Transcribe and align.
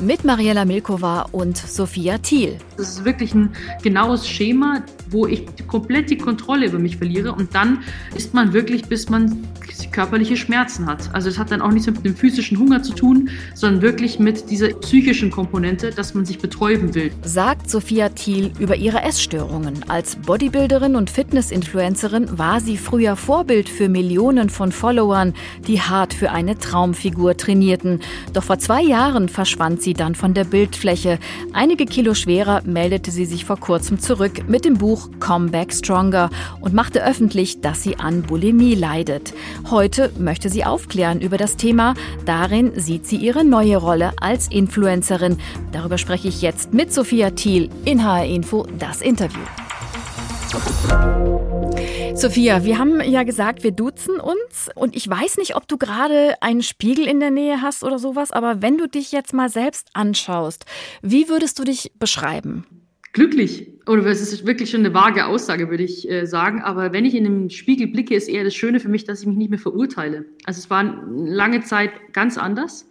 Mit 0.00 0.24
Mariella 0.24 0.64
Milkova 0.64 1.26
und 1.30 1.58
Sophia 1.58 2.16
Thiel. 2.16 2.56
Das 2.78 2.88
ist 2.88 3.04
wirklich 3.04 3.34
ein 3.34 3.50
genaues 3.82 4.26
Schema, 4.26 4.82
wo 5.10 5.26
ich 5.26 5.44
komplett 5.66 6.08
die 6.08 6.16
Kontrolle 6.16 6.66
über 6.66 6.78
mich 6.78 6.96
verliere 6.96 7.32
und 7.32 7.54
dann 7.54 7.82
ist 8.14 8.32
man 8.32 8.54
wirklich, 8.54 8.86
bis 8.86 9.10
man 9.10 9.46
körperliche 9.92 10.36
Schmerzen 10.36 10.86
hat. 10.86 11.12
Also 11.12 11.28
es 11.28 11.38
hat 11.38 11.50
dann 11.50 11.62
auch 11.62 11.70
nichts 11.70 11.86
mit 11.86 12.04
dem 12.04 12.14
physischen 12.14 12.58
Hunger 12.58 12.82
zu 12.82 12.92
tun, 12.92 13.30
sondern 13.54 13.82
wirklich 13.82 14.18
mit 14.18 14.50
dieser 14.50 14.68
psychischen 14.68 15.30
Komponente, 15.30 15.90
dass 15.90 16.14
man 16.14 16.24
sich 16.24 16.38
betäuben 16.38 16.94
will. 16.94 17.12
Sagt 17.22 17.70
Sophia 17.70 18.08
Thiel 18.10 18.52
über 18.58 18.76
ihre 18.76 19.02
Essstörungen. 19.02 19.84
Als 19.88 20.16
Bodybuilderin 20.16 20.96
und 20.96 21.10
Fitness-Influencerin 21.10 22.38
war 22.38 22.60
sie 22.60 22.76
früher 22.76 23.16
Vorbild 23.16 23.68
für 23.68 23.88
Millionen 23.88 24.50
von 24.50 24.72
Followern, 24.72 25.34
die 25.66 25.80
hart 25.80 26.14
für 26.14 26.30
eine 26.30 26.58
Traumfigur 26.58 27.36
trainierten. 27.36 28.00
Doch 28.32 28.44
vor 28.44 28.58
zwei 28.58 28.82
Jahren 28.82 29.28
verschwand 29.28 29.82
sie 29.82 29.89
dann 29.94 30.14
von 30.14 30.34
der 30.34 30.44
Bildfläche. 30.44 31.18
Einige 31.52 31.86
Kilo 31.86 32.14
schwerer 32.14 32.62
meldete 32.64 33.10
sie 33.10 33.24
sich 33.24 33.44
vor 33.44 33.58
kurzem 33.58 33.98
zurück 33.98 34.48
mit 34.48 34.64
dem 34.64 34.74
Buch 34.74 35.08
Come 35.20 35.50
Back 35.50 35.72
Stronger 35.72 36.30
und 36.60 36.74
machte 36.74 37.04
öffentlich, 37.04 37.60
dass 37.60 37.82
sie 37.82 37.98
an 37.98 38.22
Bulimie 38.22 38.74
leidet. 38.74 39.34
Heute 39.70 40.10
möchte 40.18 40.48
sie 40.48 40.64
aufklären 40.64 41.20
über 41.20 41.36
das 41.36 41.56
Thema. 41.56 41.94
Darin 42.26 42.72
sieht 42.78 43.06
sie 43.06 43.16
ihre 43.16 43.44
neue 43.44 43.76
Rolle 43.76 44.12
als 44.20 44.48
Influencerin. 44.48 45.38
Darüber 45.72 45.98
spreche 45.98 46.28
ich 46.28 46.42
jetzt 46.42 46.72
mit 46.74 46.92
Sophia 46.92 47.30
Thiel 47.30 47.70
in 47.84 48.04
HR 48.04 48.24
Info 48.24 48.66
das 48.78 49.02
Interview. 49.02 49.40
Sophia, 52.14 52.64
wir 52.64 52.78
haben 52.78 53.00
ja 53.00 53.22
gesagt, 53.22 53.62
wir 53.62 53.70
duzen 53.70 54.20
uns 54.20 54.68
und 54.74 54.94
ich 54.96 55.08
weiß 55.08 55.38
nicht, 55.38 55.56
ob 55.56 55.66
du 55.68 55.78
gerade 55.78 56.34
einen 56.42 56.62
Spiegel 56.62 57.06
in 57.06 57.20
der 57.20 57.30
Nähe 57.30 57.62
hast 57.62 57.82
oder 57.82 57.98
sowas, 57.98 58.30
aber 58.30 58.60
wenn 58.60 58.76
du 58.76 58.88
dich 58.88 59.12
jetzt 59.12 59.32
mal 59.32 59.48
selbst 59.48 59.88
anschaust, 59.94 60.66
wie 61.02 61.28
würdest 61.28 61.58
du 61.58 61.64
dich 61.64 61.92
beschreiben? 61.98 62.66
glücklich. 63.12 63.66
Oder 63.86 64.06
es 64.06 64.20
ist 64.20 64.46
wirklich 64.46 64.70
schon 64.70 64.80
eine 64.80 64.94
vage 64.94 65.26
Aussage, 65.26 65.68
würde 65.68 65.82
ich 65.82 66.08
äh, 66.08 66.26
sagen. 66.26 66.62
Aber 66.62 66.92
wenn 66.92 67.04
ich 67.04 67.14
in 67.14 67.24
den 67.24 67.50
Spiegel 67.50 67.88
blicke, 67.88 68.14
ist 68.14 68.28
eher 68.28 68.44
das 68.44 68.54
Schöne 68.54 68.80
für 68.80 68.88
mich, 68.88 69.04
dass 69.04 69.20
ich 69.20 69.26
mich 69.26 69.36
nicht 69.36 69.50
mehr 69.50 69.58
verurteile. 69.58 70.26
Also 70.44 70.58
es 70.58 70.70
war 70.70 70.84
lange 71.08 71.62
Zeit 71.62 71.90
ganz 72.12 72.38
anders. 72.38 72.88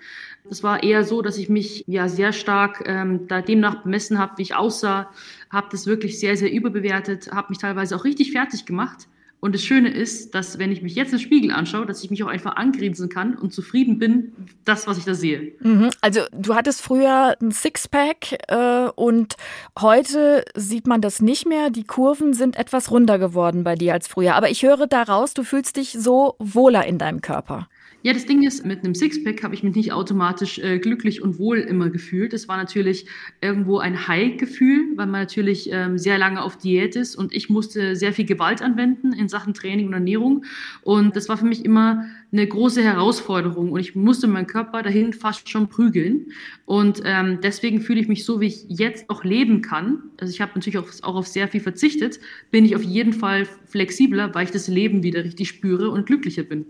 Es 0.50 0.64
war 0.64 0.84
eher 0.84 1.04
so, 1.04 1.22
dass 1.22 1.38
ich 1.38 1.48
mich 1.48 1.84
ja 1.88 2.08
sehr 2.08 2.34
stark 2.34 2.84
ähm, 2.86 3.28
da 3.28 3.42
demnach 3.42 3.84
bemessen 3.84 4.18
habe, 4.18 4.34
wie 4.38 4.42
ich 4.42 4.56
aussah, 4.56 5.12
habe 5.50 5.68
das 5.72 5.86
wirklich 5.86 6.20
sehr, 6.20 6.38
sehr 6.38 6.52
überbewertet, 6.52 7.32
habe 7.32 7.50
mich 7.50 7.58
teilweise 7.58 7.96
auch 7.96 8.04
richtig 8.04 8.32
fertig 8.32 8.66
gemacht 8.66 9.08
und 9.42 9.56
das 9.56 9.64
Schöne 9.64 9.90
ist, 9.90 10.36
dass 10.36 10.60
wenn 10.60 10.72
ich 10.72 10.82
mich 10.82 10.96
jetzt 10.96 11.14
im 11.14 11.20
Spiegel 11.20 11.52
anschaue, 11.52 11.86
dass 11.86 12.04
ich 12.04 12.10
mich 12.10 12.24
auch 12.24 12.28
einfach 12.28 12.58
angrinsen 12.58 13.08
kann 13.08 13.38
und 13.38 13.54
zufrieden 13.54 13.98
bin, 13.98 14.34
das, 14.66 14.86
was 14.86 14.98
ich 14.98 15.06
da 15.06 15.14
sehe. 15.14 15.54
Mhm. 15.62 15.92
Also 16.02 16.22
du 16.34 16.56
hattest 16.56 16.82
früher 16.82 17.38
ein 17.42 17.52
Sixpack 17.52 18.34
äh, 18.50 18.90
und 18.96 19.36
heute 19.80 20.44
sieht 20.56 20.88
man 20.88 21.00
das 21.00 21.22
nicht 21.22 21.46
mehr. 21.48 21.70
Die 21.70 21.86
Kurven 21.86 22.34
sind 22.34 22.58
etwas 22.58 22.92
runder 22.92 23.18
geworden 23.18 23.64
bei 23.64 23.76
dir 23.76 23.94
als 23.94 24.10
früher. 24.10 24.36
Aber 24.36 24.50
ich 24.50 24.64
höre 24.64 24.88
daraus, 24.88 25.34
du 25.34 25.44
fühlst 25.44 25.78
dich 25.78 25.94
so 25.94 26.36
wohler 26.40 26.86
in 26.86 26.98
deinem 26.98 27.22
Körper. 27.22 27.70
Ja, 28.02 28.14
das 28.14 28.26
Ding 28.26 28.44
ist, 28.44 28.66
mit 28.66 28.86
einem 28.86 28.96
Sixpack 28.96 29.44
habe 29.44 29.54
ich 29.54 29.62
mich 29.62 29.76
nicht 29.76 29.92
automatisch 29.92 30.58
äh, 30.60 30.80
glücklich 30.80 31.22
und 31.22 31.38
wohl 31.38 31.58
immer 31.58 31.90
gefühlt. 31.90 32.34
Es 32.34 32.48
war 32.48 32.56
natürlich 32.56 33.08
irgendwo 33.42 33.80
ein 33.80 34.08
High-Gefühl, 34.08 34.96
weil 34.96 35.08
man 35.08 35.20
natürlich 35.20 35.70
ähm, 35.74 35.98
sehr 35.98 36.18
lange 36.18 36.42
auf 36.42 36.58
Diät 36.58 36.96
ist 36.96 37.18
und 37.18 37.34
ich 37.34 37.50
musste 37.50 37.98
sehr 37.98 38.14
viel 38.14 38.26
Gewalt 38.26 38.62
anwenden 38.62 39.12
in 39.12 39.28
Sachen 39.28 39.54
Training 39.54 39.88
und 39.88 39.94
Ernährung. 39.94 40.46
Und 40.82 41.18
das 41.18 41.28
war 41.28 41.36
für 41.38 41.46
mich 41.46 41.66
immer 41.66 42.06
eine 42.32 42.46
große 42.46 42.84
Herausforderung 42.84 43.72
und 43.72 43.80
ich 43.80 43.96
musste 43.96 44.28
meinen 44.28 44.46
Körper 44.46 44.84
dahin 44.84 45.14
fast 45.14 45.50
schon 45.50 45.68
prügeln. 45.68 46.28
Und 46.66 47.02
ähm, 47.04 47.40
deswegen 47.42 47.82
fühle 47.82 48.00
ich 48.00 48.08
mich 48.08 48.24
so, 48.24 48.40
wie 48.40 48.46
ich 48.46 48.66
jetzt 48.68 49.10
auch 49.10 49.24
leben 49.24 49.64
kann. 49.64 50.04
Also 50.20 50.32
ich 50.32 50.40
habe 50.40 50.52
natürlich 50.54 50.78
auch, 50.78 50.88
auch 51.02 51.16
auf 51.16 51.28
sehr 51.28 51.48
viel 51.48 51.62
verzichtet, 51.62 52.20
bin 52.52 52.66
ich 52.66 52.76
auf 52.76 52.84
jeden 52.84 53.14
Fall 53.14 53.48
flexibler, 53.66 54.34
weil 54.36 54.46
ich 54.46 54.52
das 54.52 54.68
Leben 54.68 55.02
wieder 55.02 55.24
richtig 55.24 55.50
spüre 55.50 55.90
und 55.90 56.06
glücklicher 56.06 56.44
bin. 56.44 56.66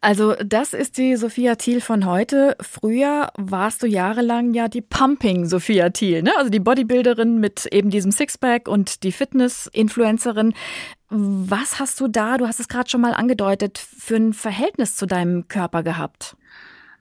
Also 0.00 0.34
das 0.44 0.72
ist 0.72 0.98
die 0.98 1.14
Sophia 1.14 1.54
Thiel 1.54 1.80
von 1.80 2.04
heute. 2.04 2.56
Früher 2.60 3.30
warst 3.36 3.84
du 3.84 3.86
jahrelang 3.86 4.54
ja 4.54 4.66
die 4.66 4.82
Pumping 4.82 5.46
Sophia 5.46 5.90
Thiel, 5.90 6.22
ne? 6.22 6.32
also 6.36 6.50
die 6.50 6.60
Bodybuilderin 6.60 7.38
mit 7.38 7.66
eben 7.66 7.90
diesem 7.90 8.10
Sixpack 8.10 8.66
und 8.66 9.04
die 9.04 9.12
Fitness-Influencerin. 9.12 10.52
Was 11.08 11.78
hast 11.78 12.00
du 12.00 12.08
da, 12.08 12.36
du 12.36 12.46
hast 12.46 12.58
es 12.58 12.68
gerade 12.68 12.90
schon 12.90 13.00
mal 13.00 13.12
angedeutet, 13.12 13.78
für 13.78 14.16
ein 14.16 14.32
Verhältnis 14.32 14.96
zu 14.96 15.06
deinem 15.06 15.46
Körper 15.48 15.82
gehabt? 15.82 16.36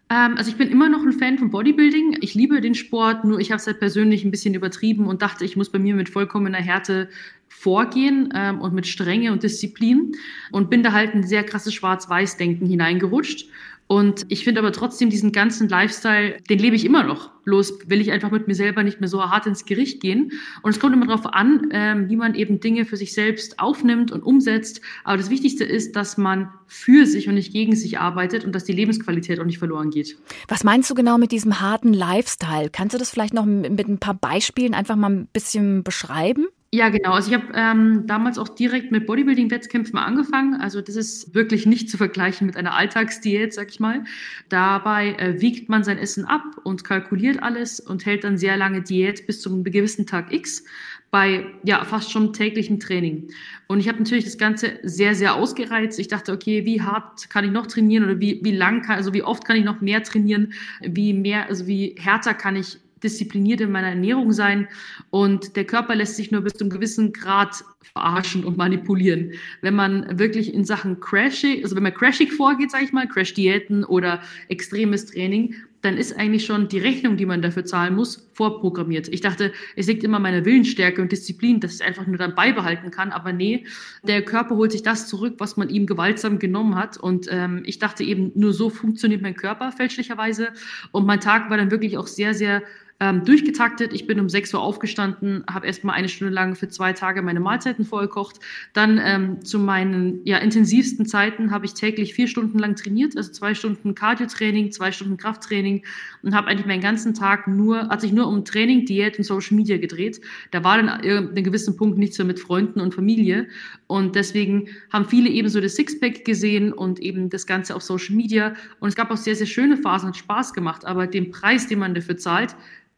Ähm, 0.10 0.36
also 0.38 0.52
ich 0.52 0.58
bin 0.58 0.70
immer 0.70 0.90
noch 0.90 1.04
ein 1.04 1.14
Fan 1.14 1.40
von 1.40 1.50
Bodybuilding. 1.50 2.18
Ich 2.22 2.36
liebe 2.36 2.62
den 2.62 2.76
Sport, 2.76 3.26
nur 3.26 3.40
ich 3.40 3.52
habe 3.52 3.60
es 3.60 3.66
halt 3.66 3.80
persönlich 3.80 4.24
ein 4.24 4.32
bisschen 4.32 4.54
übertrieben 4.54 5.08
und 5.08 5.22
dachte, 5.22 5.44
ich 5.44 5.56
muss 5.56 5.72
bei 5.72 5.80
mir 5.80 5.96
mit 5.96 6.10
vollkommener 6.10 6.60
Härte 6.60 7.10
vorgehen 7.48 8.32
ähm, 8.36 8.62
und 8.62 8.74
mit 8.74 8.86
Strenge 8.86 9.32
und 9.32 9.42
Disziplin 9.42 10.12
und 10.52 10.70
bin 10.70 10.84
da 10.84 10.92
halt 10.92 11.16
ein 11.16 11.24
sehr 11.24 11.44
krasses 11.44 11.74
Schwarz-Weiß-Denken 11.74 12.68
hineingerutscht 12.68 13.50
und 13.88 14.26
ich 14.30 14.44
finde 14.44 14.62
aber 14.62 14.72
trotzdem 14.72 15.12
diesen 15.12 15.32
ganzen 15.32 15.70
Lifestyle, 15.70 16.38
den 16.50 16.58
lebe 16.58 16.76
ich 16.76 16.86
immer 16.86 17.04
noch. 17.04 17.30
Bloß 17.44 17.88
will 17.88 18.02
ich 18.02 18.12
einfach 18.12 18.32
mit 18.32 18.48
mir 18.48 18.56
selber 18.56 18.82
nicht 18.82 19.00
mehr 19.00 19.08
so 19.08 19.24
hart 19.24 19.46
ins 19.46 19.66
Gericht 19.66 20.02
gehen. 20.02 20.32
Und 20.64 20.72
es 20.72 20.80
kommt 20.80 20.96
immer 20.96 21.06
darauf 21.06 21.28
an, 21.28 21.70
ähm, 21.72 22.10
wie 22.10 22.16
man 22.16 22.34
eben 22.34 22.60
Dinge 22.60 22.86
für 22.86 22.98
sich 22.98 23.14
selbst 23.14 23.60
aufnimmt 23.60 24.12
und 24.12 24.24
umsetzt. 24.24 24.82
Aber 25.04 25.18
das 25.18 25.30
Wichtigste 25.30 25.64
ist, 25.64 25.96
dass 25.96 26.18
man 26.18 26.50
für 26.66 27.06
sich 27.06 27.30
und 27.30 27.36
nicht 27.36 27.54
gegen 27.54 27.76
sich 27.76 28.00
arbeitet 28.00 28.44
und 28.44 28.56
dass 28.56 28.64
die 28.64 28.74
Lebensqualität 28.74 29.40
auch 29.40 29.46
nicht 29.46 29.60
verloren 29.60 29.92
geht. 29.92 30.18
Was 30.48 30.64
meinst 30.64 30.90
du 30.90 30.96
genau 30.96 31.20
mit 31.20 31.32
diesem 31.32 31.62
harten 31.62 31.94
Lifestyle? 31.94 32.72
Kannst 32.72 32.96
du 32.96 32.98
das 32.98 33.12
vielleicht 33.12 33.36
noch 33.36 33.46
mit 33.46 33.88
ein 33.88 34.00
paar 34.00 34.16
Beispielen 34.16 34.74
einfach 34.74 34.96
mal 34.96 35.12
ein 35.12 35.28
bisschen 35.28 35.84
beschreiben? 35.84 36.48
Ja, 36.74 36.90
genau. 36.90 37.12
Also 37.14 37.30
ich 37.32 37.38
habe 37.38 37.48
ähm, 37.54 38.06
damals 38.06 38.38
auch 38.38 38.50
direkt 38.50 38.92
mit 38.92 39.06
Bodybuilding-Wettkämpfen 39.08 39.98
angefangen. 39.98 40.56
Also 40.56 40.82
das 40.82 40.98
ist 40.98 41.34
wirklich 41.34 41.66
nicht 41.66 41.90
zu 41.90 41.96
vergleichen 41.98 42.48
mit 42.48 42.58
einer 42.58 42.74
Alltagsdiät, 42.76 43.54
sag 43.54 43.70
ich 43.70 43.80
mal. 43.80 44.04
Dabei 44.50 45.14
äh, 45.14 45.40
wiegt 45.40 45.70
man 45.70 45.86
sein 45.86 45.98
Essen 45.98 46.26
ab 46.26 46.44
und 46.66 46.84
kalkuliert 46.84 47.42
alles 47.42 47.80
und 47.80 48.06
hält 48.06 48.26
dann 48.26 48.38
sehr 48.38 48.58
lange 48.58 48.82
Diät 48.82 49.26
bis 49.26 49.40
zum 49.42 49.64
gewissen 49.64 50.06
Tag 50.06 50.34
X 50.34 50.66
bei 51.12 51.46
ja 51.64 51.86
fast 51.86 52.12
schon 52.12 52.34
täglichem 52.34 52.80
Training. 52.80 53.30
Und 53.68 53.80
ich 53.80 53.88
habe 53.88 54.00
natürlich 54.00 54.26
das 54.26 54.38
Ganze 54.38 54.74
sehr, 54.84 55.16
sehr 55.16 55.36
ausgereizt. 55.36 55.98
Ich 55.98 56.10
dachte, 56.10 56.34
okay, 56.34 56.66
wie 56.66 56.82
hart 56.82 57.30
kann 57.30 57.46
ich 57.46 57.52
noch 57.52 57.68
trainieren 57.68 58.04
oder 58.04 58.20
wie, 58.20 58.42
wie 58.44 58.52
lang 58.52 58.82
kann, 58.82 58.98
also 58.98 59.14
wie 59.14 59.24
oft 59.24 59.46
kann 59.46 59.56
ich 59.56 59.64
noch 59.64 59.80
mehr 59.80 60.04
trainieren, 60.04 60.52
wie 60.82 61.14
mehr, 61.14 61.48
also 61.48 61.68
wie 61.68 61.96
härter 61.98 62.34
kann 62.34 62.58
ich 62.58 62.80
diszipliniert 63.06 63.62
in 63.62 63.72
meiner 63.72 63.90
Ernährung 63.90 64.34
sein 64.34 64.68
und 65.12 65.56
der 65.56 65.64
Körper 65.64 65.96
lässt 65.96 66.18
sich 66.18 66.32
nur 66.32 66.42
bis 66.42 66.54
zu 66.54 66.66
einem 66.66 66.72
gewissen 66.72 67.14
Grad 67.14 67.64
verarschen 67.94 68.44
und 68.44 68.58
manipulieren. 68.58 69.32
Wenn 69.62 69.76
man 69.76 70.20
wirklich 70.20 70.54
in 70.54 70.66
Sachen 70.66 71.00
Crashing, 71.00 71.64
also 71.64 71.76
wenn 71.76 71.84
man 71.84 71.94
crashig 71.94 72.34
vorgeht, 72.34 72.72
sage 72.72 72.84
ich 72.84 72.92
mal, 72.92 73.08
Crash-Diäten 73.08 73.86
oder 73.86 74.22
extremes 74.50 75.06
Training, 75.06 75.56
dann 75.86 75.98
ist 75.98 76.18
eigentlich 76.18 76.46
schon 76.46 76.68
die 76.68 76.80
Rechnung, 76.80 77.16
die 77.16 77.28
man 77.28 77.44
dafür 77.44 77.64
zahlen 77.64 77.96
muss, 77.96 78.28
vorprogrammiert. 78.34 79.08
Ich 79.10 79.22
dachte, 79.22 79.54
es 79.76 79.86
liegt 79.86 80.04
immer 80.04 80.20
meiner 80.20 80.44
Willensstärke 80.44 81.00
und 81.00 81.12
Disziplin, 81.12 81.60
dass 81.60 81.76
ich 81.76 81.82
es 81.82 81.86
einfach 81.86 82.08
nur 82.08 82.18
dann 82.18 82.34
beibehalten 82.34 82.90
kann. 82.90 83.12
Aber 83.12 83.32
nee, 83.32 83.66
der 84.02 84.24
Körper 84.24 84.56
holt 84.56 84.72
sich 84.72 84.82
das 84.82 85.08
zurück, 85.08 85.36
was 85.38 85.58
man 85.58 85.70
ihm 85.70 85.86
gewaltsam 85.86 86.40
genommen 86.40 86.76
hat. 86.76 86.98
Und 86.98 87.28
ähm, 87.30 87.62
ich 87.66 87.78
dachte 87.78 88.04
eben, 88.04 88.32
nur 88.34 88.52
so 88.52 88.72
funktioniert 88.72 89.22
mein 89.22 89.36
Körper 89.36 89.72
fälschlicherweise. 89.72 90.50
Und 90.92 91.06
mein 91.06 91.20
Tag 91.20 91.52
war 91.52 91.58
dann 91.58 91.70
wirklich 91.70 92.00
auch 92.00 92.08
sehr, 92.08 92.34
sehr 92.34 92.64
ähm, 93.00 93.26
durchgetaktet. 93.26 93.94
Ich 93.94 94.08
bin 94.08 94.20
um 94.20 94.30
6 94.30 94.54
Uhr 94.54 94.62
aufgestanden, 94.62 95.44
habe 95.50 95.68
erstmal 95.68 95.96
eine 95.96 96.08
Stunde 96.08 96.34
lang 96.34 96.56
für 96.56 96.70
zwei 96.70 96.94
Tage 96.94 97.22
meine 97.22 97.42
Mahlzeiten 97.42 97.84
vorgekocht. 97.84 98.40
Dann 98.74 99.02
ähm, 99.04 99.44
zu 99.44 99.60
meinen 99.60 100.22
ja, 100.24 100.38
intensivsten 100.38 101.06
Zeiten 101.06 101.52
habe 101.52 101.66
ich 101.66 101.74
täglich 101.74 102.14
vier 102.14 102.28
Stunden 102.28 102.58
lang 102.58 102.76
trainiert, 102.76 103.18
also 103.18 103.32
zwei 103.32 103.54
Stunden 103.54 103.96
Cardio-Training, 103.96 104.72
zwei 104.72 104.94
Stunden 104.94 105.18
Krafttraining 105.18 105.84
und 106.22 106.34
habe 106.34 106.48
eigentlich 106.48 106.68
meinen 106.68 106.82
ganzen 106.82 107.14
Tag 107.14 107.48
nur, 107.48 107.90
hat 107.90 108.00
sich 108.00 108.14
nur 108.14 108.28
um 108.28 108.46
Training, 108.46 108.86
Diät 108.86 109.18
und 109.18 109.26
Social 109.26 109.58
Media 109.58 109.78
gedreht. 109.78 110.22
Da 110.52 110.64
war 110.64 110.78
dann 110.78 110.88
an 110.88 111.36
gewissen 111.36 111.76
Punkt 111.76 111.98
nichts 111.98 112.18
mehr 112.18 112.28
mit 112.28 112.40
Freunden 112.40 112.80
und 112.80 112.94
Familie. 112.96 113.48
Und 113.88 114.16
deswegen 114.16 114.70
haben 114.92 115.06
viele 115.06 115.30
eben 115.30 115.50
so 115.50 115.60
das 115.60 115.76
Sixpack 115.76 116.26
gesehen 116.26 116.72
und 116.72 117.00
eben 117.00 117.30
das 117.30 117.46
Ganze 117.46 117.76
auf 117.76 117.84
Social 117.84 118.16
Media. 118.16 118.54
Und 118.80 118.90
es 118.90 118.96
gab 118.96 119.12
auch 119.12 119.18
sehr, 119.18 119.36
sehr 119.36 119.48
schöne 119.48 119.78
Phasen, 119.78 120.10
hat 120.10 120.18
Spaß 120.18 120.54
gemacht. 120.54 120.86
Aber 120.86 121.08
den 121.08 121.30
Preis, 121.32 121.68
den 121.68 121.80
man 121.80 121.94
dafür 121.94 122.18
zahlt, 122.18 122.56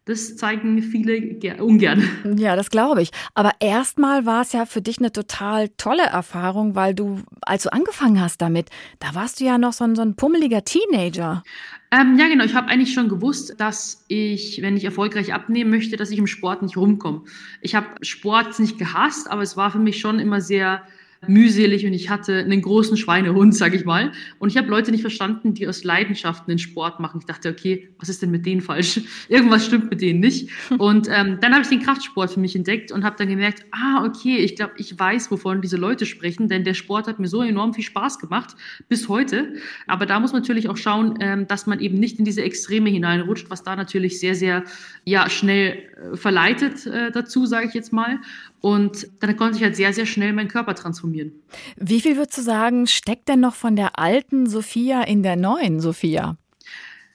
das 0.08 0.38
zeigen 0.38 0.82
viele 0.82 1.38
ungern. 1.62 2.04
Ja, 2.38 2.56
das 2.56 2.70
glaube 2.70 3.02
ich. 3.02 3.12
Aber 3.34 3.52
erstmal 3.60 4.26
war 4.26 4.42
es 4.42 4.54
ja 4.54 4.66
für 4.66 4.82
dich 4.82 5.00
eine 5.00 5.12
total 5.12 5.70
tolle 5.78 6.04
Erfahrung, 6.04 6.76
weil 6.76 6.96
du, 6.96 7.20
als 7.42 7.64
du 7.64 7.74
angefangen 7.74 8.22
hast 8.22 8.42
damit, 8.42 8.70
da 9.00 9.16
warst 9.16 9.40
du 9.40 9.46
ja 9.46 9.58
noch 9.58 9.74
so 9.74 9.84
ein, 9.84 9.96
so 9.96 10.02
ein 10.02 10.16
pummeliger 10.16 10.64
Teenager. 10.64 11.44
Ähm, 11.92 12.18
ja, 12.18 12.28
genau. 12.28 12.46
Ich 12.46 12.56
habe 12.56 12.68
eigentlich 12.68 12.94
schon 12.94 13.10
gewusst, 13.10 13.56
dass 13.58 14.06
ich, 14.08 14.62
wenn 14.62 14.78
ich 14.78 14.86
erfolgreich 14.86 15.34
abnehmen 15.34 15.70
möchte, 15.70 15.98
dass 15.98 16.12
ich 16.12 16.20
im 16.20 16.28
Sport 16.28 16.62
nicht 16.62 16.78
rumkomme. 16.78 17.24
Ich 17.62 17.76
habe 17.76 17.88
Sport 18.02 18.60
nicht 18.60 18.78
gehasst, 18.78 19.30
aber 19.30 19.42
es 19.42 19.58
war 19.58 19.72
für 19.72 19.80
mich 19.80 20.00
schon 20.00 20.20
immer 20.20 20.40
sehr 20.40 20.84
mühselig 21.26 21.86
und 21.86 21.94
ich 21.94 22.10
hatte 22.10 22.38
einen 22.38 22.62
großen 22.62 22.98
Schweinehund, 22.98 23.56
sag 23.56 23.74
ich 23.74 23.86
mal. 23.86 24.12
Und 24.40 24.50
ich 24.50 24.58
habe 24.58 24.68
Leute 24.70 24.92
nicht 24.92 25.02
verstanden, 25.02 25.54
die 25.54 25.68
aus 25.68 25.84
Leidenschaften 25.84 26.50
den 26.50 26.60
Sport 26.60 27.00
machen. 27.00 27.20
Ich 27.20 27.26
dachte, 27.26 27.50
okay, 27.50 27.90
was 28.00 28.10
ist 28.10 28.22
denn 28.22 28.32
mit 28.32 28.46
denen 28.46 28.62
falsch? 28.62 29.02
Irgendwas 29.30 29.66
stimmt 29.66 29.90
mit 29.90 30.02
denen 30.02 30.20
nicht. 30.20 30.50
Und 30.78 31.08
ähm, 31.10 31.40
dann 31.42 31.54
habe 31.54 31.64
ich 31.64 31.70
den 31.70 31.82
Kraftsport 31.82 32.32
für 32.32 32.40
mich 32.40 32.56
entdeckt 32.56 32.92
und 32.92 33.04
habe 33.04 33.16
dann 33.18 33.30
gemerkt, 33.30 33.66
ah, 33.72 34.06
okay, 34.06 34.38
ich 34.38 34.56
glaube, 34.56 34.74
ich 34.78 34.98
weiß, 34.98 35.32
wovon 35.32 35.62
diese 35.62 35.78
Leute 35.78 36.06
sprechen, 36.06 36.48
denn 36.50 36.64
der 36.64 36.74
Sport 36.74 37.08
hat 37.08 37.20
mir 37.20 37.28
so 37.28 37.42
enorm 37.42 37.74
viel 37.74 37.84
Spaß 37.84 38.20
gemacht 38.20 38.56
bis 38.90 39.10
heute. 39.10 39.56
Aber 39.88 40.06
da 40.06 40.20
muss 40.20 40.34
man 40.34 40.42
natürlich 40.42 40.70
auch 40.70 40.78
schauen, 40.78 41.16
ähm, 41.20 41.48
dass 41.48 41.68
man 41.68 41.80
eben 41.80 42.00
nicht 42.00 42.20
in 42.20 42.26
diese 42.26 42.44
Extreme 42.44 42.90
hineinrutscht, 42.90 43.50
was 43.50 43.64
da 43.64 43.76
natürlich 43.76 44.20
sehr, 44.20 44.36
sehr 44.36 44.64
ja, 45.04 45.30
schnell 45.30 45.80
äh, 46.14 46.16
verleitet 46.16 46.86
äh, 46.86 47.12
dazu, 47.12 47.46
sage 47.46 47.68
ich 47.68 47.74
jetzt 47.74 47.94
mal. 47.94 48.20
Und 48.62 49.08
dann 49.20 49.38
konnte 49.38 49.58
ich 49.58 49.64
halt 49.64 49.76
sehr, 49.76 49.94
sehr 49.94 50.06
schnell 50.06 50.34
meinen 50.34 50.48
Körper 50.48 50.76
transformieren. 50.76 51.32
Wie 51.78 52.02
viel 52.02 52.18
würdest 52.18 52.38
du 52.38 52.42
sagen, 52.42 52.88
steckt 52.88 53.30
denn 53.30 53.40
noch 53.40 53.56
von 53.56 53.76
der 53.76 54.00
alten 54.00 54.48
Sophia 54.48 55.04
in 55.04 55.24
der 55.24 55.36
neuen 55.36 55.80
Sophia? 55.80 56.38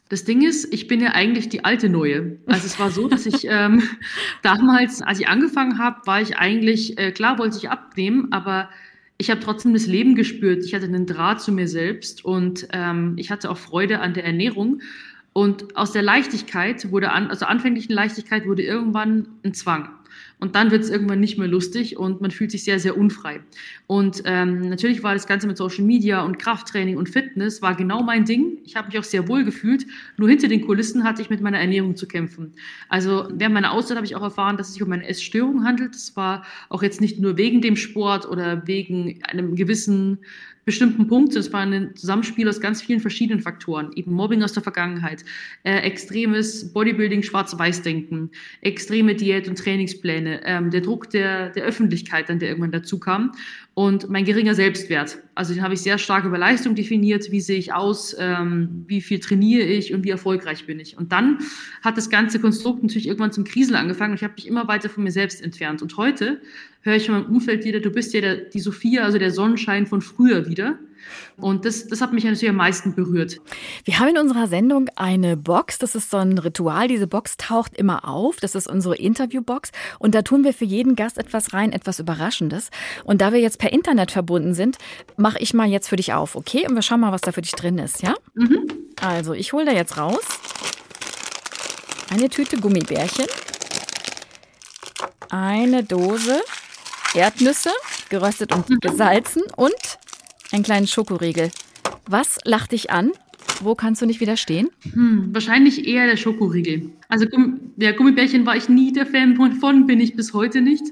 Das 0.09 0.25
Ding 0.25 0.43
ist, 0.43 0.73
ich 0.75 0.89
bin 0.89 1.01
ja 1.01 1.13
eigentlich 1.13 1.49
die 1.49 1.65
alte 1.65 1.89
Neue. 1.89 2.39
Also 2.47 2.67
es 2.67 2.79
war 2.79 2.91
so, 2.91 3.09
dass 3.09 3.25
ich 3.25 3.47
ähm, 3.49 3.83
damals, 4.43 5.01
als 5.01 5.19
ich 5.21 5.29
angefangen 5.29 5.79
habe, 5.79 6.07
war 6.07 6.21
ich 6.21 6.37
eigentlich, 6.37 6.99
äh, 6.99 7.13
klar 7.13 7.39
wollte 7.39 7.57
ich 7.57 7.71
abnehmen, 7.71 8.29
aber 8.31 8.69
ich 9.17 9.31
habe 9.31 9.41
trotzdem 9.41 9.73
das 9.73 9.87
Leben 9.87 10.15
gespürt. 10.15 10.65
Ich 10.65 10.75
hatte 10.75 10.85
einen 10.85 11.07
Draht 11.07 11.41
zu 11.41 11.51
mir 11.51 11.67
selbst 11.67 12.25
und 12.25 12.69
ähm, 12.73 13.15
ich 13.17 13.31
hatte 13.31 13.51
auch 13.51 13.57
Freude 13.57 14.01
an 14.01 14.15
der 14.15 14.25
Ernährung. 14.25 14.83
Und 15.33 15.77
aus 15.77 15.93
der 15.93 16.03
Leichtigkeit 16.03 16.91
wurde, 16.91 17.13
an, 17.13 17.29
also 17.29 17.47
anfänglichen 17.47 17.95
Leichtigkeit 17.95 18.47
wurde 18.47 18.63
irgendwann 18.63 19.29
ein 19.45 19.55
Zwang. 19.55 19.89
Und 20.43 20.57
dann 20.57 20.73
wird 20.73 20.83
es 20.83 20.91
irgendwann 20.91 21.21
nicht 21.21 21.39
mehr 21.39 21.47
lustig 21.47 21.97
und 21.97 22.21
man 22.21 22.33
fühlt 22.33 22.51
sich 22.51 22.65
sehr, 22.65 22.81
sehr 22.81 22.99
unfrei. 22.99 23.43
Und 23.87 24.23
ähm, 24.25 24.69
natürlich 24.69 25.05
war 25.05 25.15
das 25.15 25.29
Ganze 25.29 25.47
mit 25.47 25.57
Social 25.57 25.85
Media 25.85 26.25
und 26.25 26.41
Krafttraining 26.41 26.97
und 26.97 27.09
Fitness 27.09 27.63
war 27.63 27.77
genau 27.77 28.03
mein 28.03 28.25
Ding. 28.25 28.59
Ich 28.65 28.75
habe 28.75 28.89
mich 28.89 28.99
auch 28.99 29.05
sehr 29.05 29.29
wohl 29.29 29.45
gefühlt. 29.45 29.87
Nur 30.17 30.29
hinter 30.29 30.49
den 30.49 30.67
Kulissen 30.67 31.05
hatte 31.05 31.23
ich 31.23 31.31
mit 31.31 31.43
meiner 31.43 31.61
Ernährung 31.61 31.95
zu 31.95 32.09
kämpfen. 32.09 32.55
Also 32.89 33.29
während 33.31 33.55
meiner 33.55 33.71
Auszeit 33.71 33.97
habe 33.97 34.05
ich 34.05 34.17
auch 34.17 34.23
erfahren, 34.23 34.57
dass 34.57 34.67
es 34.67 34.73
sich 34.75 34.83
um 34.83 34.91
eine 34.91 35.07
Essstörung 35.07 35.63
handelt. 35.63 35.95
Das 35.95 36.17
war 36.17 36.45
auch 36.71 36.83
jetzt 36.83 37.01
nicht 37.01 37.21
nur 37.21 37.37
wegen 37.37 37.61
dem 37.61 37.77
Sport 37.77 38.29
oder 38.29 38.67
wegen 38.67 39.23
einem 39.23 39.55
gewissen 39.55 40.19
bestimmten 40.65 41.09
Punkt. 41.09 41.35
Es 41.35 41.53
war 41.53 41.61
ein 41.61 41.95
Zusammenspiel 41.97 42.49
aus 42.49 42.61
ganz 42.61 42.83
vielen 42.83 43.01
verschiedenen 43.01 43.41
Faktoren. 43.41 43.91
Eben 43.95 44.13
Mobbing 44.13 44.43
aus 44.43 44.53
der 44.53 44.63
Vergangenheit, 44.63 45.25
äh, 45.65 45.79
extremes 45.79 46.73
Bodybuilding, 46.73 47.23
Schwarz-Weiß-Denken, 47.23 48.31
extreme 48.61 49.15
Diät- 49.15 49.49
und 49.49 49.59
Trainingspläne, 49.59 50.41
ähm, 50.45 50.71
der 50.71 50.81
Druck 50.81 51.11
der, 51.11 51.51
der 51.51 51.65
Öffentlichkeit, 51.65 52.29
dann 52.29 52.39
der 52.39 52.49
irgendwann 52.49 52.73
dazu 52.73 52.99
kam 52.99 53.33
und 53.75 54.11
mein 54.11 54.25
geringer 54.25 54.55
Selbstwert. 54.55 55.19
Also 55.35 55.55
den 55.55 55.63
habe 55.63 55.75
ich 55.75 55.81
sehr 55.81 55.97
stark 55.97 56.25
über 56.25 56.37
Leistung 56.37 56.75
definiert. 56.75 57.33
Wie 57.33 57.41
sehe 57.41 57.59
ich 57.59 57.73
aus? 57.73 58.15
Ähm, 58.19 58.85
wie 58.87 59.01
viel 59.01 59.19
trainiere 59.19 59.65
ich 59.65 59.95
und 59.95 60.05
wie 60.05 60.11
erfolgreich 60.11 60.67
bin 60.67 60.79
ich? 60.79 60.99
Und 60.99 61.11
dann 61.11 61.39
hat 61.83 61.97
das 61.97 62.11
ganze 62.11 62.39
Konstrukt 62.39 62.83
natürlich 62.83 63.09
irgendwann 63.09 63.33
zum 63.33 63.45
Kriseln 63.45 63.77
angefangen 63.77 64.13
und 64.13 64.17
ich 64.19 64.25
habe 64.25 64.35
mich 64.35 64.47
immer 64.47 64.69
weiter 64.69 64.91
von 64.91 65.05
mir 65.05 65.13
selbst 65.13 65.43
entfernt. 65.43 65.81
Und 65.81 65.97
heute 65.97 66.41
höre 66.83 66.97
ich 66.97 67.07
von 67.07 67.15
meinem 67.15 67.35
Umfeld 67.35 67.65
wieder, 67.65 67.81
du 67.81 67.91
bist 67.91 68.13
ja 68.13 68.21
der, 68.21 68.37
die 68.37 68.61
Sophia, 68.61 69.03
also 69.05 69.19
der 69.19 69.31
Sonnenschein 69.31 69.87
von 69.87 70.03
früher 70.03 70.49
wieder. 70.49 70.79
Und 71.37 71.65
das, 71.65 71.89
das 71.89 72.01
hat 72.01 72.13
mich 72.13 72.25
natürlich 72.25 72.49
am 72.49 72.57
meisten 72.57 72.95
berührt. 72.95 73.41
Wir 73.85 73.99
haben 73.99 74.09
in 74.09 74.19
unserer 74.19 74.47
Sendung 74.47 74.89
eine 74.95 75.37
Box, 75.37 75.79
das 75.79 75.95
ist 75.95 76.11
so 76.11 76.19
ein 76.19 76.39
Ritual. 76.39 76.87
Diese 76.89 77.07
Box 77.07 77.37
taucht 77.37 77.77
immer 77.77 78.09
auf. 78.09 78.37
Das 78.37 78.55
ist 78.55 78.69
unsere 78.69 78.97
Interviewbox. 78.97 79.73
Und 79.99 80.15
da 80.15 80.23
tun 80.23 80.45
wir 80.45 80.53
für 80.53 80.65
jeden 80.65 80.95
Gast 80.95 81.19
etwas 81.19 81.53
rein, 81.53 81.73
etwas 81.73 81.99
Überraschendes. 81.99 82.71
Und 83.05 83.21
da 83.21 83.33
wir 83.33 83.41
jetzt 83.41 83.59
per 83.59 83.73
Internet 83.73 84.13
verbunden 84.13 84.55
sind, 84.55 84.79
mache 85.17 85.39
ich 85.39 85.55
mal 85.55 85.69
jetzt 85.69 85.89
für 85.89 85.97
dich 85.97 86.13
auf, 86.13 86.37
okay? 86.37 86.67
Und 86.69 86.75
wir 86.75 86.83
schauen 86.83 87.01
mal, 87.01 87.13
was 87.13 87.23
da 87.23 87.33
für 87.33 87.43
dich 87.43 87.53
drin 87.53 87.79
ist, 87.79 88.03
ja? 88.03 88.15
Mhm. 88.35 88.69
Also, 89.01 89.33
ich 89.33 89.53
hole 89.53 89.65
da 89.65 89.73
jetzt 89.73 89.97
raus 89.97 90.21
eine 92.11 92.29
Tüte 92.29 92.59
Gummibärchen, 92.59 93.25
eine 95.31 95.83
Dose 95.83 96.43
Erdnüsse, 97.15 97.71
geröstet 98.09 98.55
und 98.55 98.81
gesalzen 98.81 99.43
und 99.57 99.99
einen 100.51 100.63
kleinen 100.63 100.87
Schokoriegel. 100.87 101.51
Was 102.07 102.39
lacht 102.45 102.73
dich 102.73 102.91
an? 102.91 103.13
Wo 103.61 103.75
kannst 103.75 104.01
du 104.01 104.07
nicht 104.07 104.21
widerstehen? 104.21 104.71
Hm, 104.93 105.29
wahrscheinlich 105.33 105.87
eher 105.87 106.07
der 106.07 106.17
Schokoriegel. 106.17 106.91
Also 107.09 107.27
ja, 107.77 107.93
Gummibärchen 107.93 108.47
war 108.47 108.57
ich 108.57 108.69
nie 108.69 108.93
der 108.93 109.07
Fan 109.07 109.37
von, 109.61 109.87
bin 109.87 110.01
ich 110.01 110.17
bis 110.17 110.33
heute 110.33 110.63
nicht. 110.63 110.85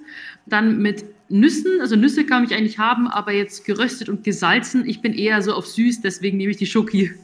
Dann 0.47 0.79
mit 0.79 1.05
Nüssen, 1.31 1.81
also 1.81 1.95
Nüsse 1.95 2.27
kann 2.27 2.43
ich 2.43 2.53
eigentlich 2.55 2.79
haben, 2.79 3.07
aber 3.07 3.33
jetzt 3.33 3.65
geröstet 3.65 4.09
und 4.09 4.25
gesalzen. 4.25 4.85
Ich 4.85 5.01
bin 5.01 5.15
eher 5.15 5.43
so 5.43 5.55
auf 5.55 5.65
süß, 5.65 6.01
deswegen 6.01 6.37
nehme 6.37 6.51
ich 6.51 6.57
die 6.57 6.67
Schoki. 6.67 7.13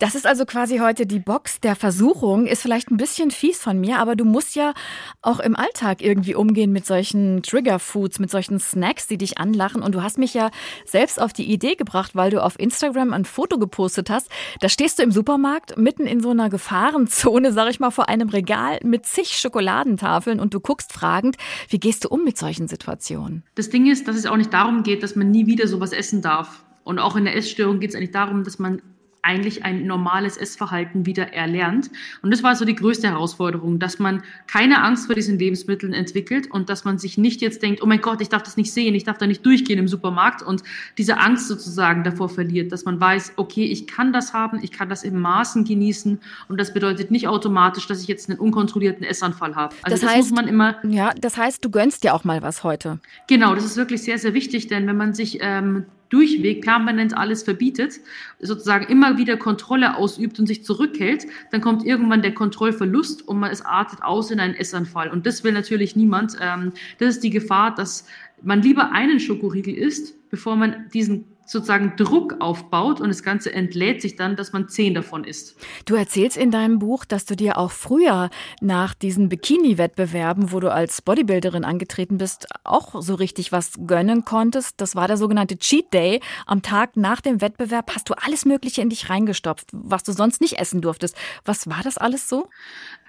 Das 0.00 0.16
ist 0.16 0.26
also 0.26 0.44
quasi 0.44 0.78
heute 0.78 1.06
die 1.06 1.20
Box 1.20 1.60
der 1.60 1.76
Versuchung. 1.76 2.46
Ist 2.46 2.62
vielleicht 2.62 2.90
ein 2.90 2.96
bisschen 2.96 3.30
fies 3.30 3.62
von 3.62 3.80
mir, 3.80 3.98
aber 3.98 4.16
du 4.16 4.24
musst 4.24 4.56
ja 4.56 4.74
auch 5.22 5.38
im 5.38 5.54
Alltag 5.54 6.02
irgendwie 6.02 6.34
umgehen 6.34 6.72
mit 6.72 6.84
solchen 6.84 7.42
Trigger-Foods, 7.42 8.18
mit 8.18 8.30
solchen 8.30 8.58
Snacks, 8.58 9.06
die 9.06 9.16
dich 9.16 9.38
anlachen. 9.38 9.82
Und 9.82 9.94
du 9.94 10.02
hast 10.02 10.18
mich 10.18 10.34
ja 10.34 10.50
selbst 10.84 11.20
auf 11.20 11.32
die 11.32 11.50
Idee 11.50 11.76
gebracht, 11.76 12.16
weil 12.16 12.30
du 12.30 12.42
auf 12.42 12.58
Instagram 12.58 13.12
ein 13.12 13.24
Foto 13.24 13.58
gepostet 13.58 14.10
hast. 14.10 14.28
Da 14.60 14.68
stehst 14.68 14.98
du 14.98 15.04
im 15.04 15.12
Supermarkt 15.12 15.78
mitten 15.78 16.06
in 16.06 16.20
so 16.20 16.30
einer 16.30 16.50
Gefahrenzone, 16.50 17.52
sag 17.52 17.70
ich 17.70 17.80
mal, 17.80 17.90
vor 17.90 18.08
einem 18.08 18.28
Regal 18.28 18.80
mit 18.82 19.06
zig 19.06 19.38
Schokoladentafeln 19.38 20.40
und 20.40 20.52
du 20.52 20.60
guckst 20.60 20.92
fragend, 20.92 21.36
wie 21.68 21.78
gehst 21.78 22.04
du 22.04 22.08
um 22.08 22.24
mit 22.24 22.36
solchen 22.36 22.66
Situationen? 22.66 22.93
Situation. 22.94 23.42
Das 23.54 23.70
Ding 23.70 23.90
ist, 23.90 24.06
dass 24.08 24.16
es 24.16 24.26
auch 24.26 24.36
nicht 24.36 24.52
darum 24.52 24.82
geht, 24.82 25.02
dass 25.02 25.16
man 25.16 25.30
nie 25.30 25.46
wieder 25.46 25.66
sowas 25.66 25.92
essen 25.92 26.22
darf. 26.22 26.64
Und 26.84 26.98
auch 26.98 27.16
in 27.16 27.24
der 27.24 27.36
Essstörung 27.36 27.80
geht 27.80 27.90
es 27.90 27.96
eigentlich 27.96 28.12
darum, 28.12 28.44
dass 28.44 28.58
man 28.58 28.82
eigentlich 29.24 29.64
ein 29.64 29.86
normales 29.86 30.36
Essverhalten 30.36 31.06
wieder 31.06 31.32
erlernt. 31.32 31.90
Und 32.22 32.30
das 32.30 32.42
war 32.42 32.54
so 32.54 32.64
die 32.64 32.74
größte 32.74 33.08
Herausforderung, 33.08 33.78
dass 33.78 33.98
man 33.98 34.22
keine 34.46 34.82
Angst 34.82 35.06
vor 35.06 35.14
diesen 35.14 35.38
Lebensmitteln 35.38 35.92
entwickelt 35.92 36.50
und 36.50 36.68
dass 36.68 36.84
man 36.84 36.98
sich 36.98 37.18
nicht 37.18 37.40
jetzt 37.40 37.62
denkt, 37.62 37.82
oh 37.82 37.86
mein 37.86 38.00
Gott, 38.00 38.20
ich 38.20 38.28
darf 38.28 38.42
das 38.42 38.56
nicht 38.56 38.72
sehen, 38.72 38.94
ich 38.94 39.04
darf 39.04 39.18
da 39.18 39.26
nicht 39.26 39.44
durchgehen 39.44 39.78
im 39.78 39.88
Supermarkt 39.88 40.42
und 40.42 40.62
diese 40.98 41.18
Angst 41.18 41.48
sozusagen 41.48 42.04
davor 42.04 42.28
verliert, 42.28 42.70
dass 42.72 42.84
man 42.84 43.00
weiß, 43.00 43.32
okay, 43.36 43.64
ich 43.64 43.86
kann 43.86 44.12
das 44.12 44.32
haben, 44.32 44.60
ich 44.62 44.72
kann 44.72 44.88
das 44.88 45.04
im 45.04 45.20
Maßen 45.20 45.64
genießen 45.64 46.20
und 46.48 46.60
das 46.60 46.74
bedeutet 46.74 47.10
nicht 47.10 47.26
automatisch, 47.28 47.86
dass 47.86 48.02
ich 48.02 48.08
jetzt 48.08 48.28
einen 48.28 48.38
unkontrollierten 48.38 49.04
Essanfall 49.04 49.56
habe. 49.56 49.74
Also 49.82 49.96
das, 49.96 50.00
das 50.00 50.10
heißt, 50.10 50.30
muss 50.30 50.36
man 50.36 50.48
immer. 50.48 50.76
Ja, 50.84 51.12
das 51.18 51.36
heißt, 51.36 51.64
du 51.64 51.70
gönnst 51.70 52.04
dir 52.04 52.14
auch 52.14 52.24
mal 52.24 52.42
was 52.42 52.62
heute. 52.62 52.98
Genau, 53.28 53.54
das 53.54 53.64
ist 53.64 53.76
wirklich 53.76 54.02
sehr, 54.02 54.18
sehr 54.18 54.34
wichtig, 54.34 54.68
denn 54.68 54.86
wenn 54.86 54.96
man 54.96 55.14
sich 55.14 55.38
ähm, 55.40 55.86
durchweg 56.14 56.62
permanent 56.62 57.16
alles 57.16 57.42
verbietet, 57.42 57.98
sozusagen 58.38 58.86
immer 58.86 59.18
wieder 59.18 59.36
Kontrolle 59.36 59.96
ausübt 59.96 60.38
und 60.38 60.46
sich 60.46 60.64
zurückhält, 60.64 61.26
dann 61.50 61.60
kommt 61.60 61.84
irgendwann 61.84 62.22
der 62.22 62.32
Kontrollverlust 62.32 63.26
und 63.26 63.40
man 63.40 63.50
es 63.50 63.62
artet 63.62 64.00
aus 64.04 64.30
in 64.30 64.38
einen 64.38 64.54
Essanfall. 64.54 65.10
Und 65.10 65.26
das 65.26 65.42
will 65.42 65.50
natürlich 65.50 65.96
niemand. 65.96 66.36
Ähm, 66.40 66.72
das 66.98 67.16
ist 67.16 67.24
die 67.24 67.30
Gefahr, 67.30 67.74
dass 67.74 68.06
man 68.42 68.62
lieber 68.62 68.92
einen 68.92 69.18
Schokoriegel 69.18 69.74
isst, 69.74 70.14
bevor 70.30 70.54
man 70.54 70.88
diesen 70.94 71.24
sozusagen 71.46 71.94
Druck 71.96 72.36
aufbaut 72.40 73.00
und 73.00 73.08
das 73.08 73.22
Ganze 73.22 73.52
entlädt 73.52 74.00
sich 74.02 74.16
dann, 74.16 74.36
dass 74.36 74.52
man 74.52 74.68
zehn 74.68 74.94
davon 74.94 75.24
isst. 75.24 75.56
Du 75.84 75.94
erzählst 75.94 76.36
in 76.36 76.50
deinem 76.50 76.78
Buch, 76.78 77.04
dass 77.04 77.24
du 77.24 77.36
dir 77.36 77.58
auch 77.58 77.70
früher 77.70 78.30
nach 78.60 78.94
diesen 78.94 79.28
Bikini-Wettbewerben, 79.28 80.52
wo 80.52 80.60
du 80.60 80.72
als 80.72 81.02
Bodybuilderin 81.02 81.64
angetreten 81.64 82.18
bist, 82.18 82.46
auch 82.64 83.00
so 83.02 83.14
richtig 83.14 83.52
was 83.52 83.72
gönnen 83.86 84.24
konntest. 84.24 84.80
Das 84.80 84.96
war 84.96 85.06
der 85.06 85.16
sogenannte 85.16 85.58
Cheat 85.58 85.92
Day. 85.92 86.20
Am 86.46 86.62
Tag 86.62 86.96
nach 86.96 87.20
dem 87.20 87.40
Wettbewerb 87.40 87.94
hast 87.94 88.08
du 88.08 88.14
alles 88.14 88.44
Mögliche 88.44 88.80
in 88.80 88.88
dich 88.88 89.10
reingestopft, 89.10 89.68
was 89.72 90.02
du 90.02 90.12
sonst 90.12 90.40
nicht 90.40 90.58
essen 90.58 90.80
durftest. 90.80 91.16
Was 91.44 91.68
war 91.68 91.82
das 91.82 91.98
alles 91.98 92.28
so? 92.28 92.48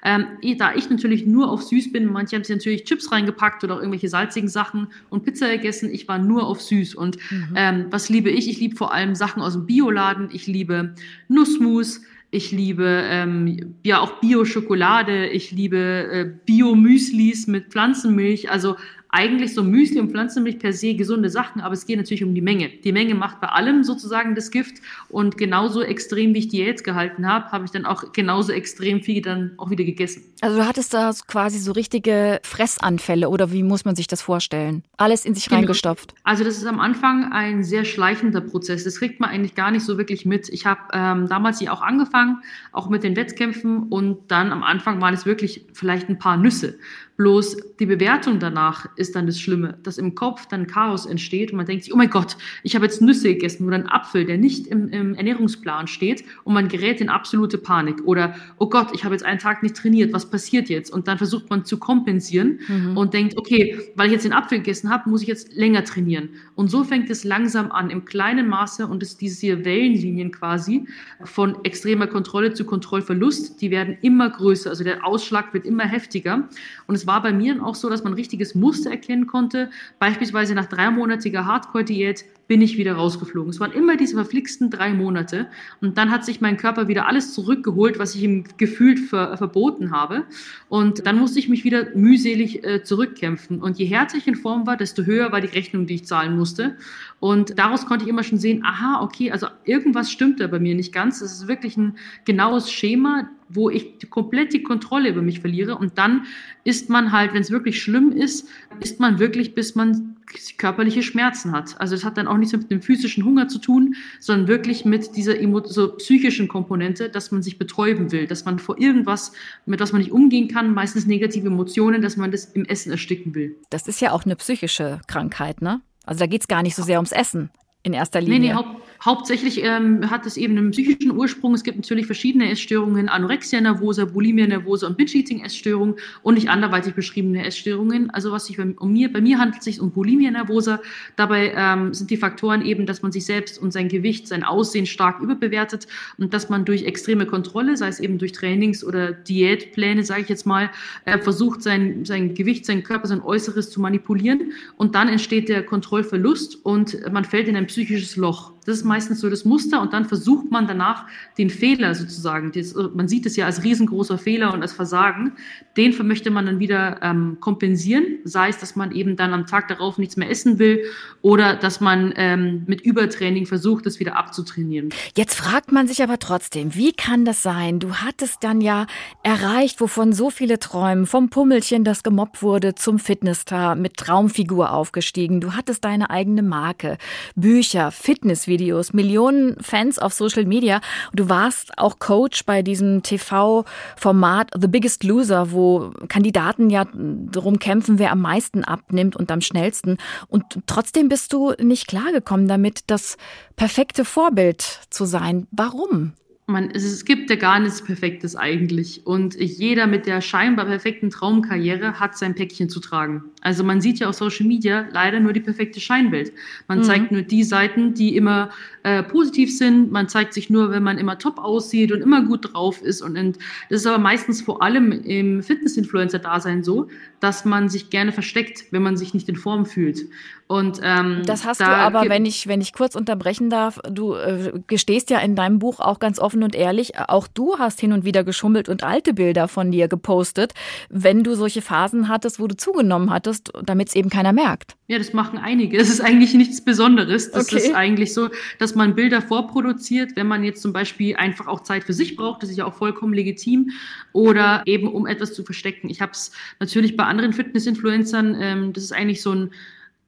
Ähm, 0.05 0.27
da 0.59 0.75
ich 0.75 0.87
natürlich 0.89 1.25
nur 1.25 1.49
auf 1.51 1.63
süß 1.63 1.91
bin, 1.91 2.05
manche 2.05 2.35
haben 2.35 2.43
sich 2.43 2.55
natürlich 2.55 2.83
Chips 2.83 3.11
reingepackt 3.11 3.63
oder 3.63 3.77
irgendwelche 3.77 4.07
salzigen 4.07 4.47
Sachen 4.47 4.87
und 5.09 5.25
Pizza 5.25 5.49
gegessen. 5.49 5.91
Ich 5.91 6.07
war 6.07 6.19
nur 6.19 6.45
auf 6.45 6.61
süß. 6.61 6.93
Und 6.93 7.17
mhm. 7.31 7.53
ähm, 7.55 7.85
was 7.89 8.07
liebe 8.09 8.24
ich? 8.29 8.49
Ich 8.49 8.59
liebe 8.59 8.75
vor 8.75 8.93
allem 8.93 9.15
Sachen 9.15 9.41
aus 9.41 9.53
dem 9.53 9.65
Bioladen. 9.65 10.29
Ich 10.31 10.47
liebe 10.47 10.95
Nussmus. 11.27 12.01
Ich 12.31 12.51
liebe 12.51 13.03
ähm, 13.05 13.75
ja 13.83 13.99
auch 13.99 14.19
Bio-Schokolade. 14.19 15.27
Ich 15.27 15.51
liebe 15.51 15.77
äh, 15.77 16.31
Bio-Müslis 16.45 17.47
mit 17.47 17.67
Pflanzenmilch. 17.67 18.49
Also 18.49 18.75
eigentlich 19.15 19.53
so 19.53 19.63
Müsli 19.63 20.01
und 20.01 20.11
Pflanzenmilch 20.11 20.59
per 20.59 20.73
se 20.73 20.93
gesunde 20.93 21.29
Sachen, 21.29 21.61
aber 21.61 21.73
es 21.73 21.85
geht 21.85 21.97
natürlich 21.97 22.23
um 22.23 22.35
die 22.35 22.41
Menge. 22.41 22.67
Die 22.83 22.91
Menge 22.91 23.15
macht 23.15 23.39
bei 23.39 23.47
allem 23.47 23.85
sozusagen 23.85 24.35
das 24.35 24.51
Gift 24.51 24.81
und 25.07 25.37
genauso 25.37 25.81
extrem, 25.81 26.33
wie 26.33 26.39
ich 26.39 26.49
Diät 26.49 26.83
gehalten 26.83 27.25
habe, 27.25 27.49
habe 27.51 27.63
ich 27.63 27.71
dann 27.71 27.85
auch 27.85 28.11
genauso 28.11 28.51
extrem 28.51 29.01
viel 29.01 29.21
dann 29.21 29.53
auch 29.55 29.69
wieder 29.69 29.85
gegessen. 29.85 30.23
Also 30.41 30.57
du 30.57 30.67
hattest 30.67 30.93
da 30.93 31.13
quasi 31.27 31.59
so 31.59 31.71
richtige 31.71 32.41
Fressanfälle 32.43 33.29
oder 33.29 33.53
wie 33.53 33.63
muss 33.63 33.85
man 33.85 33.95
sich 33.95 34.07
das 34.07 34.21
vorstellen? 34.21 34.83
Alles 34.97 35.23
in 35.23 35.33
sich 35.33 35.45
genau. 35.45 35.59
reingestopft? 35.59 36.13
Also 36.25 36.43
das 36.43 36.57
ist 36.57 36.65
am 36.65 36.81
Anfang 36.81 37.31
ein 37.31 37.63
sehr 37.63 37.85
schleichender 37.85 38.41
Prozess. 38.41 38.83
Das 38.83 38.99
kriegt 38.99 39.21
man 39.21 39.29
eigentlich 39.29 39.55
gar 39.55 39.71
nicht 39.71 39.85
so 39.85 39.97
wirklich 39.97 40.25
mit. 40.25 40.49
Ich 40.49 40.65
habe 40.65 40.81
ähm, 40.91 41.29
damals 41.29 41.59
hier 41.59 41.71
auch 41.71 41.81
angefangen, 41.81 42.41
auch 42.73 42.89
mit 42.89 43.03
den 43.03 43.15
Wettkämpfen 43.15 43.83
und 43.83 44.29
dann 44.29 44.51
am 44.51 44.61
Anfang 44.61 44.99
waren 44.99 45.13
es 45.13 45.25
wirklich 45.25 45.65
vielleicht 45.71 46.09
ein 46.09 46.19
paar 46.19 46.35
Nüsse 46.35 46.77
Bloß 47.17 47.57
die 47.79 47.85
Bewertung 47.85 48.39
danach 48.39 48.87
ist 48.97 49.15
dann 49.15 49.25
das 49.25 49.39
Schlimme, 49.39 49.77
dass 49.83 49.97
im 49.97 50.15
Kopf 50.15 50.47
dann 50.47 50.67
Chaos 50.67 51.05
entsteht 51.05 51.51
und 51.51 51.57
man 51.57 51.65
denkt 51.65 51.85
sich, 51.85 51.93
oh 51.93 51.97
mein 51.97 52.09
Gott, 52.09 52.35
ich 52.63 52.75
habe 52.75 52.85
jetzt 52.85 53.01
Nüsse 53.01 53.29
gegessen 53.29 53.65
oder 53.65 53.75
einen 53.75 53.87
Apfel, 53.87 54.25
der 54.25 54.37
nicht 54.37 54.67
im, 54.67 54.89
im 54.89 55.15
Ernährungsplan 55.15 55.87
steht 55.87 56.25
und 56.43 56.53
man 56.53 56.67
gerät 56.67 56.99
in 56.99 57.09
absolute 57.09 57.57
Panik. 57.57 58.03
Oder, 58.05 58.35
oh 58.57 58.67
Gott, 58.67 58.89
ich 58.93 59.05
habe 59.05 59.15
jetzt 59.15 59.23
einen 59.23 59.39
Tag 59.39 59.63
nicht 59.63 59.77
trainiert, 59.77 60.11
was 60.11 60.29
passiert 60.29 60.67
jetzt? 60.67 60.91
Und 60.91 61.07
dann 61.07 61.17
versucht 61.17 61.49
man 61.49 61.63
zu 61.63 61.77
kompensieren 61.77 62.59
mhm. 62.67 62.97
und 62.97 63.13
denkt, 63.13 63.37
okay, 63.37 63.79
weil 63.95 64.07
ich 64.07 64.13
jetzt 64.13 64.25
den 64.25 64.33
Apfel 64.33 64.57
gegessen 64.57 64.89
habe, 64.89 65.09
muss 65.09 65.21
ich 65.21 65.27
jetzt 65.27 65.53
länger 65.53 65.85
trainieren. 65.85 66.29
Und 66.55 66.69
so 66.69 66.83
fängt 66.83 67.09
es 67.09 67.23
langsam 67.23 67.71
an, 67.71 67.89
im 67.89 68.03
kleinen 68.03 68.49
Maße 68.49 68.87
und 68.87 69.01
es 69.03 69.15
diese 69.15 69.39
hier 69.39 69.63
Wellenlinien 69.65 70.31
quasi 70.31 70.85
von 71.23 71.63
extremer 71.63 72.07
Kontrolle 72.07 72.53
zu 72.53 72.65
Kontrollverlust, 72.65 73.61
die 73.61 73.71
werden 73.71 73.97
immer 74.01 74.29
größer, 74.29 74.69
also 74.69 74.83
der 74.83 75.05
Ausschlag 75.05 75.53
wird 75.53 75.65
immer 75.65 75.85
heftiger. 75.85 76.49
Und 76.87 76.95
es 76.95 77.04
war 77.07 77.21
bei 77.21 77.33
mir 77.33 77.63
auch 77.65 77.75
so, 77.75 77.89
dass 77.89 78.03
man 78.03 78.13
ein 78.13 78.17
richtiges 78.17 78.55
Muster 78.55 78.91
erkennen 78.91 79.27
konnte. 79.27 79.69
Beispielsweise 79.99 80.55
nach 80.55 80.65
dreimonatiger 80.65 81.45
Hardcore-Diät 81.45 82.25
bin 82.47 82.61
ich 82.61 82.77
wieder 82.77 82.93
rausgeflogen. 82.93 83.49
Es 83.49 83.59
waren 83.59 83.71
immer 83.71 83.97
diese 83.97 84.15
verflixten 84.15 84.69
drei 84.69 84.93
Monate. 84.93 85.47
Und 85.81 85.97
dann 85.97 86.11
hat 86.11 86.25
sich 86.25 86.41
mein 86.41 86.57
Körper 86.57 86.87
wieder 86.87 87.07
alles 87.07 87.33
zurückgeholt, 87.33 87.97
was 87.97 88.15
ich 88.15 88.23
ihm 88.23 88.45
gefühlt 88.57 88.99
ver 88.99 89.37
verboten 89.37 89.91
habe. 89.91 90.25
Und 90.69 91.07
dann 91.07 91.17
musste 91.17 91.39
ich 91.39 91.49
mich 91.49 91.63
wieder 91.63 91.87
mühselig 91.95 92.63
äh, 92.63 92.83
zurückkämpfen. 92.83 93.61
Und 93.61 93.77
je 93.77 93.85
härter 93.85 94.17
ich 94.17 94.27
in 94.27 94.35
Form 94.35 94.67
war, 94.67 94.77
desto 94.77 95.03
höher 95.03 95.31
war 95.31 95.41
die 95.41 95.47
Rechnung, 95.47 95.87
die 95.87 95.95
ich 95.95 96.05
zahlen 96.05 96.37
musste. 96.37 96.77
Und 97.19 97.57
daraus 97.57 97.85
konnte 97.85 98.05
ich 98.05 98.09
immer 98.09 98.23
schon 98.23 98.37
sehen, 98.37 98.63
aha, 98.63 99.01
okay, 99.01 99.31
also 99.31 99.47
irgendwas 99.63 100.11
stimmt 100.11 100.39
da 100.39 100.47
bei 100.47 100.59
mir 100.59 100.75
nicht 100.75 100.93
ganz. 100.93 101.19
Das 101.19 101.31
ist 101.31 101.47
wirklich 101.47 101.77
ein 101.77 101.97
genaues 102.25 102.71
Schema, 102.71 103.29
wo 103.49 103.69
ich 103.69 104.09
komplett 104.09 104.53
die 104.53 104.63
Kontrolle 104.63 105.09
über 105.09 105.21
mich 105.21 105.39
verliere. 105.39 105.77
Und 105.77 105.97
dann 105.97 106.25
ist 106.63 106.89
man 106.89 107.11
halt, 107.11 107.33
wenn 107.33 107.41
es 107.41 107.51
wirklich 107.51 107.81
schlimm 107.81 108.11
ist, 108.11 108.47
ist 108.79 108.99
man 108.99 109.19
wirklich, 109.19 109.53
bis 109.53 109.75
man 109.75 110.15
körperliche 110.57 111.03
Schmerzen 111.03 111.51
hat. 111.51 111.79
Also 111.79 111.95
es 111.95 112.03
hat 112.03 112.17
dann 112.17 112.27
auch 112.27 112.37
nichts 112.37 112.53
mit 112.53 112.71
dem 112.71 112.81
physischen 112.81 113.23
Hunger 113.23 113.47
zu 113.47 113.59
tun, 113.59 113.95
sondern 114.19 114.47
wirklich 114.47 114.83
mit 114.83 115.15
dieser 115.15 115.35
so 115.65 115.95
psychischen 115.95 116.47
Komponente, 116.47 117.09
dass 117.09 117.31
man 117.31 117.43
sich 117.43 117.57
betäuben 117.57 118.11
will, 118.11 118.27
dass 118.27 118.45
man 118.45 118.59
vor 118.59 118.79
irgendwas, 118.79 119.33
mit 119.65 119.79
was 119.79 119.91
man 119.91 120.01
nicht 120.01 120.11
umgehen 120.11 120.47
kann, 120.47 120.73
meistens 120.73 121.05
negative 121.05 121.47
Emotionen, 121.47 122.01
dass 122.01 122.17
man 122.17 122.31
das 122.31 122.45
im 122.45 122.65
Essen 122.65 122.91
ersticken 122.91 123.35
will. 123.35 123.55
Das 123.69 123.87
ist 123.87 124.01
ja 124.01 124.11
auch 124.11 124.25
eine 124.25 124.35
psychische 124.35 124.99
Krankheit, 125.07 125.61
ne? 125.61 125.81
Also 126.05 126.19
da 126.19 126.27
geht 126.27 126.41
es 126.41 126.47
gar 126.47 126.61
nicht 126.61 126.75
so 126.75 126.83
sehr 126.83 126.97
ums 126.97 127.11
Essen 127.11 127.49
in 127.83 127.93
erster 127.93 128.21
Linie. 128.21 128.39
Nee, 128.39 128.61
nee, 128.61 128.77
hauptsächlich 129.03 129.63
ähm, 129.63 130.09
hat 130.09 130.25
es 130.25 130.37
eben 130.37 130.57
einen 130.57 130.71
psychischen 130.71 131.11
Ursprung. 131.11 131.53
Es 131.53 131.63
gibt 131.63 131.77
natürlich 131.77 132.05
verschiedene 132.05 132.49
Essstörungen, 132.49 133.09
Anorexia 133.09 133.61
nervosa, 133.61 134.05
Bulimia 134.05 134.47
nervosa 134.47 134.87
und 134.87 134.97
Binge-Eating-Essstörungen 134.97 135.95
und 136.23 136.35
nicht 136.35 136.49
anderweitig 136.49 136.93
beschriebene 136.93 137.45
Essstörungen. 137.45 138.09
Also 138.09 138.31
was 138.31 138.45
sich 138.45 138.57
bei, 138.57 138.73
um 138.77 138.93
mir, 138.93 139.11
bei 139.11 139.21
mir 139.21 139.39
handelt 139.39 139.59
es 139.59 139.65
sich 139.65 139.79
um 139.79 139.91
Bulimia 139.91 140.31
nervosa. 140.31 140.81
Dabei 141.15 141.53
ähm, 141.55 141.93
sind 141.93 142.09
die 142.09 142.17
Faktoren 142.17 142.65
eben, 142.65 142.85
dass 142.85 143.01
man 143.01 143.11
sich 143.11 143.25
selbst 143.25 143.61
und 143.61 143.71
sein 143.71 143.89
Gewicht, 143.89 144.27
sein 144.27 144.43
Aussehen 144.43 144.85
stark 144.85 145.21
überbewertet 145.21 145.87
und 146.17 146.33
dass 146.33 146.49
man 146.49 146.65
durch 146.65 146.83
extreme 146.83 147.25
Kontrolle, 147.25 147.77
sei 147.77 147.87
es 147.87 147.99
eben 147.99 148.17
durch 148.17 148.31
Trainings- 148.31 148.83
oder 148.83 149.11
Diätpläne, 149.11 150.03
sage 150.03 150.21
ich 150.21 150.29
jetzt 150.29 150.45
mal, 150.45 150.69
äh, 151.05 151.17
versucht, 151.19 151.61
sein, 151.61 152.05
sein 152.05 152.33
Gewicht, 152.33 152.65
sein 152.65 152.83
Körper, 152.83 153.07
sein 153.07 153.21
Äußeres 153.21 153.69
zu 153.69 153.81
manipulieren. 153.81 154.53
Und 154.77 154.95
dann 154.95 155.09
entsteht 155.09 155.49
der 155.49 155.63
Kontrollverlust 155.63 156.65
und 156.65 156.97
man 157.11 157.25
fällt 157.25 157.47
in 157.47 157.55
ein 157.55 157.67
psychisches 157.67 158.15
Loch. 158.15 158.53
Das 158.65 158.77
ist 158.77 158.83
meistens 158.95 159.19
so 159.19 159.29
das 159.29 159.43
Muster 159.43 159.81
und 159.81 159.91
dann 159.91 160.05
versucht 160.05 160.51
man 160.51 160.67
danach 160.67 161.05
den 161.37 161.49
Fehler 161.49 161.93
sozusagen, 161.95 162.53
das, 162.53 162.73
man 162.93 163.09
sieht 163.09 163.25
es 163.25 163.35
ja 163.35 163.45
als 163.45 163.61
riesengroßer 163.61 164.17
Fehler 164.17 164.53
und 164.53 164.61
als 164.61 164.71
Versagen, 164.71 165.33
den 165.75 165.93
möchte 166.07 166.31
man 166.31 166.45
dann 166.45 166.59
wieder 166.59 166.99
ähm, 167.01 167.37
kompensieren, 167.41 168.19
sei 168.23 168.47
es, 168.47 168.57
dass 168.57 168.77
man 168.77 168.93
eben 168.93 169.17
dann 169.17 169.33
am 169.33 169.47
Tag 169.47 169.67
darauf 169.67 169.97
nichts 169.97 170.15
mehr 170.15 170.29
essen 170.29 170.59
will 170.59 170.83
oder 171.21 171.57
dass 171.57 171.81
man 171.81 172.13
ähm, 172.15 172.63
mit 172.67 172.81
Übertraining 172.81 173.45
versucht, 173.45 173.85
das 173.85 173.99
wieder 173.99 174.15
abzutrainieren. 174.15 174.89
Jetzt 175.17 175.35
fragt 175.35 175.73
man 175.73 175.87
sich 175.87 176.01
aber 176.01 176.17
trotzdem, 176.17 176.73
wie 176.75 176.93
kann 176.93 177.25
das 177.25 177.43
sein? 177.43 177.79
Du 177.79 177.95
hattest 177.95 178.45
dann 178.45 178.61
ja 178.61 178.87
erreicht, 179.23 179.81
wovon 179.81 180.13
so 180.13 180.29
viele 180.29 180.57
träumen, 180.59 181.05
vom 181.05 181.29
Pummelchen, 181.29 181.83
das 181.83 182.01
gemobbt 182.01 182.41
wurde, 182.41 182.75
zum 182.75 182.97
Fitnessstar 182.97 183.75
mit 183.75 183.97
Traumfigur 183.97 184.71
aufgestiegen. 184.71 185.41
Du 185.41 185.51
hattest 185.51 185.83
deine 185.83 186.09
eigene 186.09 186.43
Marke, 186.43 186.97
Bücher, 187.35 187.91
Fitnessvideos, 187.91 188.74
Videos, 188.75 188.93
Millionen 188.93 189.55
Fans 189.61 189.99
auf 189.99 190.13
Social 190.13 190.45
Media. 190.45 190.81
Du 191.13 191.29
warst 191.29 191.77
auch 191.77 191.99
Coach 191.99 192.45
bei 192.45 192.61
diesem 192.61 193.03
TV-Format 193.03 194.51
The 194.59 194.67
Biggest 194.67 195.03
Loser, 195.03 195.51
wo 195.51 195.91
Kandidaten 196.09 196.69
ja 196.69 196.85
darum 196.93 197.59
kämpfen, 197.59 197.99
wer 197.99 198.11
am 198.11 198.21
meisten 198.21 198.63
abnimmt 198.63 199.15
und 199.15 199.31
am 199.31 199.41
schnellsten. 199.41 199.97
Und 200.27 200.43
trotzdem 200.67 201.07
bist 201.07 201.31
du 201.31 201.53
nicht 201.59 201.87
klargekommen 201.87 202.47
damit, 202.47 202.81
das 202.87 203.17
perfekte 203.55 204.03
Vorbild 204.03 204.61
zu 204.89 205.05
sein. 205.05 205.47
Warum? 205.51 206.13
Man, 206.47 206.69
es, 206.69 207.05
gibt 207.05 207.29
ja 207.31 207.37
gar 207.37 207.59
nichts 207.59 207.83
Perfektes 207.83 208.35
eigentlich. 208.35 209.07
Und 209.07 209.33
jeder 209.33 209.87
mit 209.87 210.05
der 210.05 210.21
scheinbar 210.21 210.65
perfekten 210.65 211.09
Traumkarriere 211.09 211.99
hat 211.99 212.15
sein 212.17 212.35
Päckchen 212.35 212.69
zu 212.69 212.79
tragen. 212.79 213.23
Also 213.41 213.63
man 213.63 213.81
sieht 213.81 213.97
ja 213.97 214.09
auf 214.09 214.15
Social 214.15 214.45
Media 214.45 214.87
leider 214.91 215.19
nur 215.19 215.33
die 215.33 215.39
perfekte 215.39 215.79
Scheinwelt. 215.79 216.31
Man 216.67 216.79
mhm. 216.79 216.83
zeigt 216.83 217.11
nur 217.11 217.23
die 217.23 217.43
Seiten, 217.43 217.95
die 217.95 218.15
immer 218.15 218.51
äh, 218.83 219.01
positiv 219.01 219.55
sind. 219.57 219.91
Man 219.91 220.07
zeigt 220.07 220.35
sich 220.35 220.51
nur, 220.51 220.69
wenn 220.69 220.83
man 220.83 220.99
immer 220.99 221.17
top 221.17 221.39
aussieht 221.39 221.91
und 221.91 222.01
immer 222.01 222.21
gut 222.21 222.53
drauf 222.53 222.79
ist. 222.83 223.01
Und, 223.01 223.17
und 223.17 223.39
das 223.69 223.81
ist 223.81 223.87
aber 223.87 223.97
meistens 223.97 224.43
vor 224.43 224.61
allem 224.61 224.91
im 224.91 225.41
Fitness-Influencer-Dasein 225.41 226.63
so, 226.63 226.89
dass 227.19 227.43
man 227.45 227.69
sich 227.69 227.89
gerne 227.89 228.11
versteckt, 228.11 228.65
wenn 228.69 228.83
man 228.83 228.97
sich 228.97 229.15
nicht 229.15 229.27
in 229.29 229.35
Form 229.35 229.65
fühlt. 229.65 230.05
Und 230.47 230.79
ähm, 230.83 231.23
das 231.25 231.43
hast 231.43 231.59
da 231.59 231.65
du 231.65 231.71
aber, 231.97 232.09
wenn 232.09 232.23
ich 232.23 232.47
wenn 232.47 232.61
ich 232.61 232.71
kurz 232.71 232.93
unterbrechen 232.93 233.49
darf, 233.49 233.79
du 233.89 234.13
äh, 234.13 234.53
gestehst 234.67 235.09
ja 235.09 235.17
in 235.17 235.35
deinem 235.35 235.57
Buch 235.57 235.79
auch 235.79 235.97
ganz 235.97 236.19
offen 236.19 236.34
und 236.43 236.55
ehrlich, 236.55 236.97
auch 236.97 237.27
du 237.27 237.57
hast 237.57 237.79
hin 237.79 237.93
und 237.93 238.05
wieder 238.05 238.23
geschummelt 238.23 238.69
und 238.69 238.83
alte 238.83 239.13
Bilder 239.13 239.47
von 239.47 239.71
dir 239.71 239.87
gepostet, 239.87 240.53
wenn 240.89 241.23
du 241.23 241.35
solche 241.35 241.61
Phasen 241.61 242.07
hattest, 242.07 242.39
wo 242.39 242.47
du 242.47 242.55
zugenommen 242.55 243.09
hattest, 243.09 243.51
damit 243.63 243.89
es 243.89 243.95
eben 243.95 244.09
keiner 244.09 244.33
merkt. 244.33 244.75
Ja, 244.87 244.99
das 244.99 245.13
machen 245.13 245.39
einige. 245.39 245.77
Es 245.77 245.89
ist 245.89 246.01
eigentlich 246.01 246.35
nichts 246.35 246.63
Besonderes. 246.63 247.31
Das 247.31 247.47
okay. 247.47 247.57
ist 247.57 247.73
eigentlich 247.73 248.13
so, 248.13 248.29
dass 248.59 248.75
man 248.75 248.93
Bilder 248.93 249.21
vorproduziert, 249.21 250.15
wenn 250.15 250.27
man 250.27 250.43
jetzt 250.43 250.61
zum 250.61 250.73
Beispiel 250.73 251.15
einfach 251.15 251.47
auch 251.47 251.61
Zeit 251.61 251.83
für 251.83 251.93
sich 251.93 252.15
braucht. 252.15 252.43
Das 252.43 252.51
ist 252.51 252.57
ja 252.57 252.65
auch 252.65 252.75
vollkommen 252.75 253.13
legitim. 253.13 253.71
Oder 254.13 254.61
eben 254.65 254.87
um 254.87 255.07
etwas 255.07 255.33
zu 255.33 255.43
verstecken. 255.43 255.89
Ich 255.89 256.01
habe 256.01 256.11
es 256.11 256.31
natürlich 256.59 256.95
bei 256.95 257.03
anderen 257.03 257.33
Fitness-Influencern, 257.33 258.37
ähm, 258.39 258.73
das 258.73 258.83
ist 258.83 258.91
eigentlich 258.91 259.21
so 259.21 259.31
ein 259.31 259.51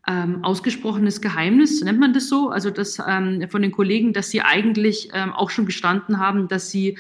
ähm, 0.08 0.44
ausgesprochenes 0.44 1.22
Geheimnis, 1.22 1.82
nennt 1.82 2.00
man 2.00 2.14
das 2.14 2.30
so? 2.30 2.50
Also 2.50 2.70
das 2.70 2.98
ähm, 3.06 3.48
von 3.50 3.62
den 3.62 3.72
Kollegen, 3.72 4.14
dass 4.14 4.30
sie 4.30 4.42
eigentlich 4.42 5.10
ähm, 5.14 5.34
auch 5.34 5.50
schon 5.50 5.66
gestanden 5.66 6.20
haben, 6.20 6.48
dass 6.48 6.70
sie 6.70 6.98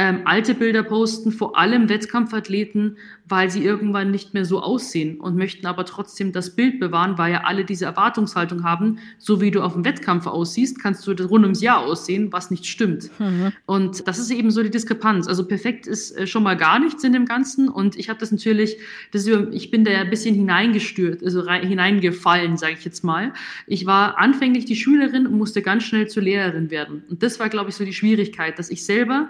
ähm, 0.00 0.20
alte 0.24 0.54
Bilder 0.54 0.84
posten, 0.84 1.32
vor 1.32 1.58
allem 1.58 1.88
Wettkampfathleten, 1.88 2.96
weil 3.28 3.50
sie 3.50 3.64
irgendwann 3.64 4.12
nicht 4.12 4.32
mehr 4.32 4.44
so 4.44 4.62
aussehen 4.62 5.20
und 5.20 5.36
möchten 5.36 5.66
aber 5.66 5.84
trotzdem 5.84 6.32
das 6.32 6.54
Bild 6.54 6.78
bewahren, 6.78 7.18
weil 7.18 7.32
ja 7.32 7.42
alle 7.44 7.64
diese 7.64 7.84
Erwartungshaltung 7.84 8.62
haben, 8.62 9.00
so 9.18 9.40
wie 9.40 9.50
du 9.50 9.60
auf 9.60 9.72
dem 9.72 9.84
Wettkampf 9.84 10.28
aussiehst, 10.28 10.80
kannst 10.80 11.04
du 11.06 11.12
rund 11.24 11.44
ums 11.44 11.60
Jahr 11.60 11.80
aussehen, 11.80 12.32
was 12.32 12.52
nicht 12.52 12.66
stimmt. 12.66 13.10
Mhm. 13.18 13.52
Und 13.66 14.06
das 14.06 14.20
ist 14.20 14.30
eben 14.30 14.52
so 14.52 14.62
die 14.62 14.70
Diskrepanz. 14.70 15.26
Also 15.26 15.44
perfekt 15.44 15.88
ist 15.88 16.16
äh, 16.16 16.28
schon 16.28 16.44
mal 16.44 16.56
gar 16.56 16.78
nichts 16.78 17.02
in 17.02 17.12
dem 17.12 17.26
Ganzen 17.26 17.68
und 17.68 17.96
ich 17.96 18.08
habe 18.08 18.20
das 18.20 18.30
natürlich, 18.30 18.78
das 19.10 19.26
über, 19.26 19.52
ich 19.52 19.72
bin 19.72 19.84
da 19.84 19.90
ja 19.90 20.00
ein 20.02 20.10
bisschen 20.10 20.36
hineingestürzt, 20.36 21.24
also 21.24 21.40
rein, 21.40 21.66
hineingefallen, 21.66 22.56
sage 22.56 22.74
ich 22.78 22.84
jetzt 22.84 23.02
mal. 23.02 23.32
Ich 23.66 23.84
war 23.84 24.16
anfänglich 24.18 24.64
die 24.64 24.76
Schülerin 24.76 25.26
und 25.26 25.36
musste 25.36 25.60
ganz 25.60 25.82
schnell 25.82 26.06
zur 26.06 26.22
Lehrerin 26.22 26.70
werden. 26.70 27.02
Und 27.10 27.24
das 27.24 27.40
war, 27.40 27.48
glaube 27.48 27.70
ich, 27.70 27.74
so 27.74 27.84
die 27.84 27.92
Schwierigkeit, 27.92 28.60
dass 28.60 28.70
ich 28.70 28.84
selber 28.84 29.28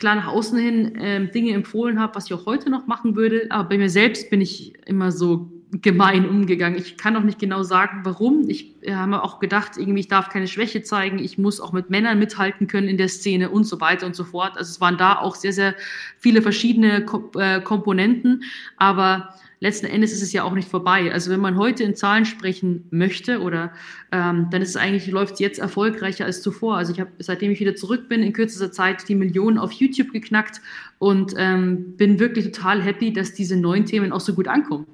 klar 0.00 0.16
nach 0.16 0.26
außen 0.26 0.58
hin 0.58 0.96
äh, 0.96 1.30
Dinge 1.30 1.52
empfohlen 1.52 2.00
habe, 2.00 2.16
was 2.16 2.26
ich 2.26 2.34
auch 2.34 2.46
heute 2.46 2.70
noch 2.70 2.86
machen 2.88 3.14
würde. 3.14 3.46
Aber 3.50 3.68
bei 3.68 3.78
mir 3.78 3.90
selbst 3.90 4.30
bin 4.30 4.40
ich 4.40 4.74
immer 4.86 5.12
so 5.12 5.48
gemein 5.72 6.28
umgegangen. 6.28 6.78
Ich 6.78 6.96
kann 6.96 7.16
auch 7.16 7.22
nicht 7.22 7.38
genau 7.38 7.62
sagen, 7.62 8.00
warum. 8.02 8.48
Ich 8.48 8.74
äh, 8.82 8.94
habe 8.94 9.22
auch 9.22 9.38
gedacht, 9.38 9.76
irgendwie, 9.76 10.00
ich 10.00 10.08
darf 10.08 10.28
keine 10.28 10.48
Schwäche 10.48 10.82
zeigen, 10.82 11.18
ich 11.18 11.38
muss 11.38 11.60
auch 11.60 11.72
mit 11.72 11.90
Männern 11.90 12.18
mithalten 12.18 12.66
können 12.66 12.88
in 12.88 12.96
der 12.96 13.08
Szene 13.08 13.50
und 13.50 13.64
so 13.64 13.80
weiter 13.80 14.06
und 14.06 14.16
so 14.16 14.24
fort. 14.24 14.56
Also 14.56 14.70
es 14.70 14.80
waren 14.80 14.96
da 14.96 15.18
auch 15.18 15.36
sehr, 15.36 15.52
sehr 15.52 15.76
viele 16.18 16.42
verschiedene 16.42 17.04
Ko 17.04 17.30
äh, 17.38 17.60
Komponenten. 17.60 18.42
Aber 18.78 19.34
letzten 19.60 19.86
Endes 19.86 20.12
ist 20.12 20.22
es 20.22 20.32
ja 20.32 20.42
auch 20.42 20.54
nicht 20.54 20.68
vorbei. 20.68 21.12
Also 21.12 21.30
wenn 21.30 21.40
man 21.40 21.56
heute 21.56 21.84
in 21.84 21.94
Zahlen 21.94 22.24
sprechen 22.24 22.86
möchte 22.90 23.40
oder 23.40 23.72
ähm, 24.10 24.48
dann 24.50 24.62
ist 24.62 24.70
es 24.70 24.76
eigentlich, 24.76 25.06
läuft 25.06 25.34
es 25.34 25.40
jetzt 25.40 25.58
erfolgreicher 25.58 26.24
als 26.24 26.42
zuvor. 26.42 26.76
Also 26.76 26.92
ich 26.92 27.00
habe, 27.00 27.10
seitdem 27.18 27.52
ich 27.52 27.60
wieder 27.60 27.76
zurück 27.76 28.08
bin, 28.08 28.22
in 28.22 28.32
kürzester 28.32 28.72
Zeit 28.72 29.08
die 29.08 29.14
Millionen 29.14 29.58
auf 29.58 29.72
YouTube 29.72 30.12
geknackt 30.12 30.60
und 30.98 31.34
ähm, 31.36 31.96
bin 31.96 32.18
wirklich 32.18 32.46
total 32.46 32.82
happy, 32.82 33.12
dass 33.12 33.34
diese 33.34 33.56
neuen 33.56 33.84
Themen 33.84 34.12
auch 34.12 34.20
so 34.20 34.34
gut 34.34 34.48
ankommen. 34.48 34.86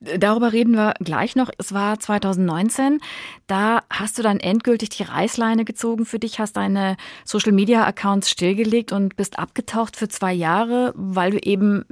Darüber 0.00 0.52
reden 0.52 0.74
wir 0.74 0.94
gleich 1.00 1.36
noch. 1.36 1.50
Es 1.58 1.72
war 1.72 1.98
2019. 1.98 3.00
Da 3.46 3.82
hast 3.90 4.18
du 4.18 4.22
dann 4.22 4.40
endgültig 4.40 4.90
die 4.90 5.02
Reißleine 5.02 5.64
gezogen 5.64 6.04
für 6.04 6.18
dich, 6.18 6.38
hast 6.38 6.56
deine 6.56 6.96
Social 7.24 7.52
Media 7.52 7.84
Accounts 7.86 8.30
stillgelegt 8.30 8.92
und 8.92 9.16
bist 9.16 9.38
abgetaucht 9.38 9.96
für 9.96 10.08
zwei 10.08 10.32
Jahre, 10.32 10.92
weil 10.96 11.32
du 11.32 11.38
eben 11.38 11.84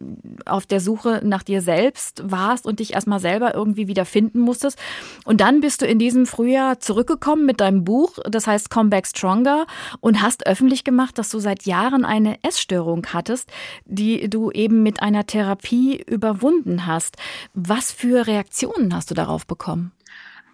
auf 0.45 0.67
der 0.67 0.81
Suche 0.81 1.21
nach 1.25 1.43
dir 1.43 1.63
selbst 1.63 2.23
warst 2.25 2.67
und 2.67 2.81
dich 2.81 2.95
erstmal 2.95 3.21
selber 3.21 3.55
irgendwie 3.55 3.89
wieder 3.89 4.05
finden 4.05 4.41
musstest. 4.41 4.79
Und 5.25 5.41
dann 5.41 5.61
bist 5.61 5.83
du 5.83 5.87
in 5.87 5.99
diesem 5.99 6.27
Frühjahr 6.27 6.81
zurückgekommen 6.81 7.47
mit 7.47 7.61
deinem 7.61 7.85
Buch, 7.85 8.19
das 8.25 8.47
heißt 8.47 8.71
Come 8.71 8.91
Back 8.91 9.07
Stronger 9.07 9.67
und 10.01 10.23
hast 10.23 10.47
öffentlich 10.47 10.85
gemacht, 10.85 11.19
dass 11.19 11.31
du 11.31 11.39
seit 11.39 11.65
Jahren 11.65 12.05
eine 12.05 12.43
Essstörung 12.43 13.07
hattest, 13.13 13.51
die 13.85 14.29
du 14.29 14.51
eben 14.51 14.83
mit 14.83 15.03
einer 15.03 15.27
Therapie 15.27 16.03
überwunden 16.03 16.87
hast. 16.87 17.17
Was 17.67 17.93
für 17.93 18.27
Reaktionen 18.27 18.95
hast 18.95 19.11
du 19.11 19.15
darauf 19.15 19.47
bekommen? 19.47 19.93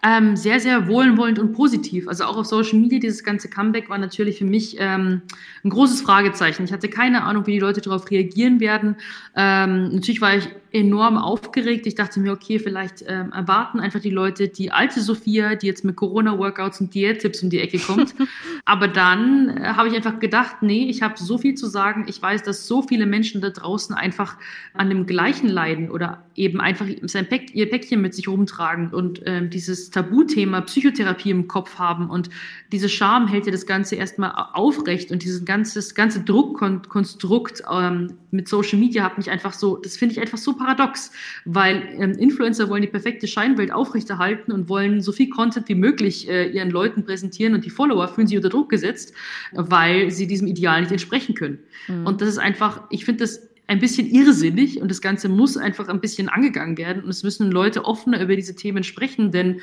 Ähm, 0.03 0.35
sehr, 0.35 0.59
sehr 0.59 0.87
wohlwollend 0.87 1.37
und 1.37 1.53
positiv. 1.53 2.07
Also 2.07 2.23
auch 2.23 2.35
auf 2.37 2.47
Social 2.47 2.79
Media, 2.79 2.99
dieses 2.99 3.23
ganze 3.23 3.49
Comeback 3.49 3.87
war 3.87 3.99
natürlich 3.99 4.39
für 4.39 4.45
mich 4.45 4.77
ähm, 4.79 5.21
ein 5.63 5.69
großes 5.69 6.01
Fragezeichen. 6.01 6.63
Ich 6.63 6.73
hatte 6.73 6.89
keine 6.89 7.23
Ahnung, 7.23 7.45
wie 7.45 7.53
die 7.53 7.59
Leute 7.59 7.81
darauf 7.81 8.09
reagieren 8.09 8.59
werden. 8.59 8.95
Ähm, 9.35 9.89
natürlich 9.93 10.21
war 10.21 10.35
ich 10.35 10.49
enorm 10.71 11.17
aufgeregt. 11.17 11.85
Ich 11.85 11.95
dachte 11.95 12.19
mir, 12.19 12.31
okay, 12.31 12.57
vielleicht 12.57 13.03
ähm, 13.07 13.31
erwarten 13.31 13.79
einfach 13.79 13.99
die 13.99 14.09
Leute 14.09 14.47
die 14.47 14.71
alte 14.71 15.01
Sophia, 15.01 15.55
die 15.55 15.67
jetzt 15.67 15.83
mit 15.83 15.95
Corona-Workouts 15.97 16.81
und 16.81 16.93
Diättipps 16.93 17.43
um 17.43 17.49
die 17.49 17.59
Ecke 17.59 17.77
kommt. 17.77 18.15
Aber 18.65 18.87
dann 18.87 19.49
äh, 19.49 19.61
habe 19.75 19.89
ich 19.89 19.95
einfach 19.95 20.19
gedacht, 20.19 20.57
nee, 20.61 20.85
ich 20.89 21.01
habe 21.01 21.15
so 21.17 21.37
viel 21.37 21.55
zu 21.55 21.67
sagen. 21.67 22.05
Ich 22.07 22.21
weiß, 22.21 22.43
dass 22.43 22.67
so 22.67 22.81
viele 22.81 23.05
Menschen 23.05 23.41
da 23.41 23.49
draußen 23.49 23.93
einfach 23.93 24.37
an 24.73 24.89
dem 24.89 25.05
gleichen 25.05 25.49
leiden 25.49 25.91
oder 25.91 26.23
eben 26.35 26.61
einfach 26.61 26.85
sein 27.03 27.27
Päck, 27.27 27.53
ihr 27.53 27.69
Päckchen 27.69 28.01
mit 28.01 28.15
sich 28.15 28.27
rumtragen 28.27 28.91
und 28.91 29.25
äh, 29.27 29.47
dieses 29.47 29.90
Tabuthema 29.91 30.61
Psychotherapie 30.61 31.31
im 31.31 31.47
Kopf 31.47 31.77
haben. 31.77 32.09
Und 32.09 32.29
diese 32.71 32.89
Scham 32.89 33.27
hält 33.27 33.45
ja 33.45 33.51
das 33.51 33.65
Ganze 33.65 33.95
erstmal 33.95 34.31
aufrecht 34.53 35.11
und 35.11 35.23
dieses 35.23 35.45
ganze, 35.45 35.93
ganze 35.93 36.21
Druckkonstrukt 36.21 37.63
ähm, 37.71 38.13
mit 38.31 38.47
Social 38.47 38.79
Media 38.79 39.03
hat 39.03 39.17
mich 39.17 39.29
einfach 39.29 39.53
so, 39.53 39.77
das 39.77 39.97
finde 39.97 40.13
ich 40.13 40.21
einfach 40.21 40.37
so 40.37 40.53
paradox, 40.53 41.11
weil 41.45 41.89
ähm, 41.99 42.13
Influencer 42.13 42.69
wollen 42.69 42.81
die 42.81 42.87
perfekte 42.87 43.27
Scheinwelt 43.27 43.71
aufrechterhalten 43.71 44.51
und 44.51 44.69
wollen 44.69 45.01
so 45.01 45.11
viel 45.11 45.29
Content 45.29 45.67
wie 45.67 45.75
möglich 45.75 46.29
äh, 46.29 46.49
ihren 46.49 46.71
Leuten 46.71 47.03
präsentieren 47.03 47.53
und 47.53 47.65
die 47.65 47.69
Follower 47.69 48.07
fühlen 48.07 48.27
sich 48.27 48.37
unter 48.37 48.49
Druck 48.49 48.69
gesetzt, 48.69 49.13
weil 49.51 50.11
sie 50.11 50.27
diesem 50.27 50.47
Ideal 50.47 50.81
nicht 50.81 50.91
entsprechen 50.91 51.35
können. 51.35 51.59
Mhm. 51.87 52.05
Und 52.05 52.21
das 52.21 52.29
ist 52.29 52.37
einfach, 52.37 52.83
ich 52.89 53.05
finde 53.05 53.23
das 53.25 53.50
ein 53.71 53.79
bisschen 53.79 54.05
irrsinnig 54.11 54.81
und 54.81 54.91
das 54.91 54.99
Ganze 54.99 55.29
muss 55.29 55.55
einfach 55.55 55.87
ein 55.87 56.01
bisschen 56.01 56.27
angegangen 56.27 56.77
werden 56.77 57.03
und 57.03 57.09
es 57.09 57.23
müssen 57.23 57.49
Leute 57.49 57.85
offener 57.85 58.21
über 58.21 58.35
diese 58.35 58.53
Themen 58.53 58.83
sprechen, 58.83 59.31
denn 59.31 59.61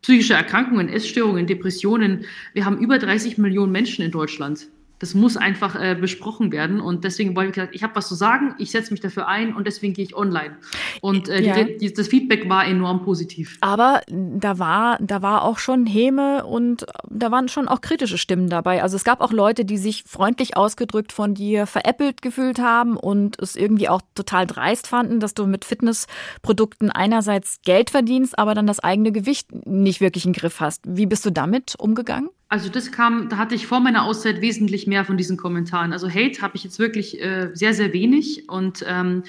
psychische 0.00 0.32
Erkrankungen, 0.32 0.88
Essstörungen, 0.88 1.46
Depressionen, 1.46 2.24
wir 2.54 2.64
haben 2.64 2.78
über 2.78 2.98
30 2.98 3.36
Millionen 3.36 3.70
Menschen 3.70 4.06
in 4.06 4.10
Deutschland 4.10 4.68
das 5.02 5.14
muss 5.14 5.36
einfach 5.36 5.74
äh, 5.74 5.96
besprochen 6.00 6.52
werden. 6.52 6.80
Und 6.80 7.02
deswegen 7.02 7.34
wollte 7.34 7.48
ich 7.48 7.54
gesagt, 7.56 7.74
ich 7.74 7.82
habe 7.82 7.96
was 7.96 8.06
zu 8.06 8.14
sagen, 8.14 8.54
ich 8.58 8.70
setze 8.70 8.92
mich 8.92 9.00
dafür 9.00 9.26
ein 9.26 9.52
und 9.52 9.66
deswegen 9.66 9.94
gehe 9.94 10.04
ich 10.04 10.14
online. 10.14 10.56
Und 11.00 11.28
äh, 11.28 11.42
ja. 11.42 11.64
die, 11.64 11.76
die, 11.76 11.92
das 11.92 12.06
Feedback 12.06 12.48
war 12.48 12.64
enorm 12.64 13.02
positiv. 13.02 13.58
Aber 13.62 14.02
da 14.06 14.60
war, 14.60 14.98
da 15.00 15.20
war 15.20 15.42
auch 15.42 15.58
schon 15.58 15.86
Häme 15.86 16.46
und 16.46 16.86
da 17.10 17.32
waren 17.32 17.48
schon 17.48 17.66
auch 17.66 17.80
kritische 17.80 18.16
Stimmen 18.16 18.48
dabei. 18.48 18.80
Also 18.80 18.94
es 18.94 19.02
gab 19.02 19.20
auch 19.22 19.32
Leute, 19.32 19.64
die 19.64 19.76
sich 19.76 20.04
freundlich 20.06 20.56
ausgedrückt 20.56 21.12
von 21.12 21.34
dir 21.34 21.66
veräppelt 21.66 22.22
gefühlt 22.22 22.60
haben 22.60 22.96
und 22.96 23.42
es 23.42 23.56
irgendwie 23.56 23.88
auch 23.88 24.02
total 24.14 24.46
dreist 24.46 24.86
fanden, 24.86 25.18
dass 25.18 25.34
du 25.34 25.46
mit 25.46 25.64
Fitnessprodukten 25.64 26.90
einerseits 26.90 27.58
Geld 27.64 27.90
verdienst, 27.90 28.38
aber 28.38 28.54
dann 28.54 28.68
das 28.68 28.78
eigene 28.78 29.10
Gewicht 29.10 29.48
nicht 29.66 30.00
wirklich 30.00 30.26
im 30.26 30.32
Griff 30.32 30.60
hast. 30.60 30.82
Wie 30.86 31.06
bist 31.06 31.26
du 31.26 31.30
damit 31.30 31.74
umgegangen? 31.76 32.28
Also 32.52 32.68
das 32.68 32.92
kam, 32.92 33.30
da 33.30 33.38
hatte 33.38 33.54
ich 33.54 33.66
vor 33.66 33.80
meiner 33.80 34.04
Auszeit 34.04 34.42
wesentlich 34.42 34.86
mehr 34.86 35.06
von 35.06 35.16
diesen 35.16 35.38
Kommentaren. 35.38 35.94
Also 35.94 36.10
Hate 36.10 36.42
habe 36.42 36.54
ich 36.54 36.62
jetzt 36.64 36.78
wirklich 36.78 37.18
äh, 37.18 37.48
sehr, 37.54 37.72
sehr 37.72 37.94
wenig 37.94 38.46
und 38.50 38.84
ähm, 38.86 39.22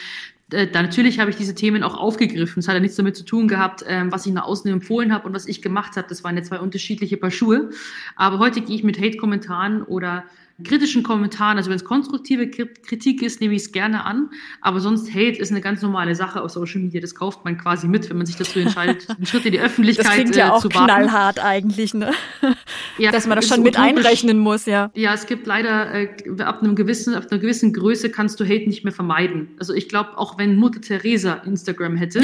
da, 0.49 0.65
natürlich 0.81 1.19
habe 1.19 1.29
ich 1.31 1.37
diese 1.37 1.55
Themen 1.55 1.83
auch 1.83 1.97
aufgegriffen. 1.97 2.59
Es 2.59 2.67
hat 2.67 2.73
ja 2.73 2.81
nichts 2.81 2.97
damit 2.97 3.15
zu 3.15 3.23
tun 3.23 3.47
gehabt, 3.47 3.85
ähm, 3.87 4.11
was 4.11 4.25
ich 4.25 4.33
nach 4.33 4.43
außen 4.43 4.69
empfohlen 4.69 5.13
habe 5.13 5.25
und 5.25 5.33
was 5.33 5.47
ich 5.47 5.61
gemacht 5.61 5.95
habe. 5.95 6.05
Das 6.09 6.25
waren 6.25 6.35
ja 6.35 6.43
zwei 6.43 6.59
unterschiedliche 6.59 7.15
Paar 7.15 7.31
Schuhe. 7.31 7.69
Aber 8.17 8.39
heute 8.39 8.59
gehe 8.59 8.75
ich 8.75 8.83
mit 8.83 8.99
Hate-Kommentaren 8.99 9.83
oder 9.83 10.25
kritischen 10.63 11.03
Kommentaren, 11.03 11.57
also 11.57 11.69
wenn 11.69 11.77
es 11.77 11.83
konstruktive 11.83 12.49
Kritik 12.49 13.21
ist, 13.21 13.41
nehme 13.41 13.53
ich 13.53 13.63
es 13.63 13.71
gerne 13.71 14.05
an. 14.05 14.29
Aber 14.61 14.79
sonst 14.79 15.09
Hate 15.11 15.37
ist 15.37 15.51
eine 15.51 15.61
ganz 15.61 15.81
normale 15.81 16.15
Sache 16.15 16.41
auf 16.41 16.51
Social 16.51 16.81
Media. 16.81 17.01
Das 17.01 17.15
kauft 17.15 17.45
man 17.45 17.57
quasi 17.57 17.87
mit, 17.87 18.09
wenn 18.09 18.17
man 18.17 18.25
sich 18.25 18.35
dazu 18.35 18.59
entscheidet, 18.59 19.09
einen 19.17 19.25
Schritt 19.25 19.45
in 19.45 19.51
die 19.51 19.59
Öffentlichkeit 19.59 20.05
das 20.05 20.13
klingt 20.13 20.35
ja 20.35 20.47
äh, 20.47 20.51
auch 20.51 20.67
knallhart 20.67 21.43
eigentlich, 21.43 21.93
ne? 21.93 22.11
Ja, 22.99 23.11
Dass 23.11 23.25
man 23.25 23.37
das 23.37 23.47
schon 23.47 23.63
mit 23.63 23.77
einrechnen 23.77 24.37
muss, 24.37 24.67
ja. 24.67 24.91
Ja, 24.93 25.15
es 25.15 25.25
gibt 25.25 25.47
leider 25.47 25.93
äh, 25.93 26.09
ab 26.39 26.61
einem 26.61 26.75
gewissen, 26.75 27.15
ab 27.15 27.25
einer 27.31 27.39
gewissen 27.39 27.73
Größe 27.73 28.11
kannst 28.11 28.39
du 28.39 28.43
Hate 28.43 28.67
nicht 28.67 28.83
mehr 28.83 28.93
vermeiden. 28.93 29.49
Also 29.57 29.73
ich 29.73 29.89
glaube, 29.89 30.15
auch 30.17 30.37
wenn 30.37 30.55
Mutter 30.57 30.79
Teresa 30.79 31.33
Instagram 31.45 31.95
hätte, 31.95 32.21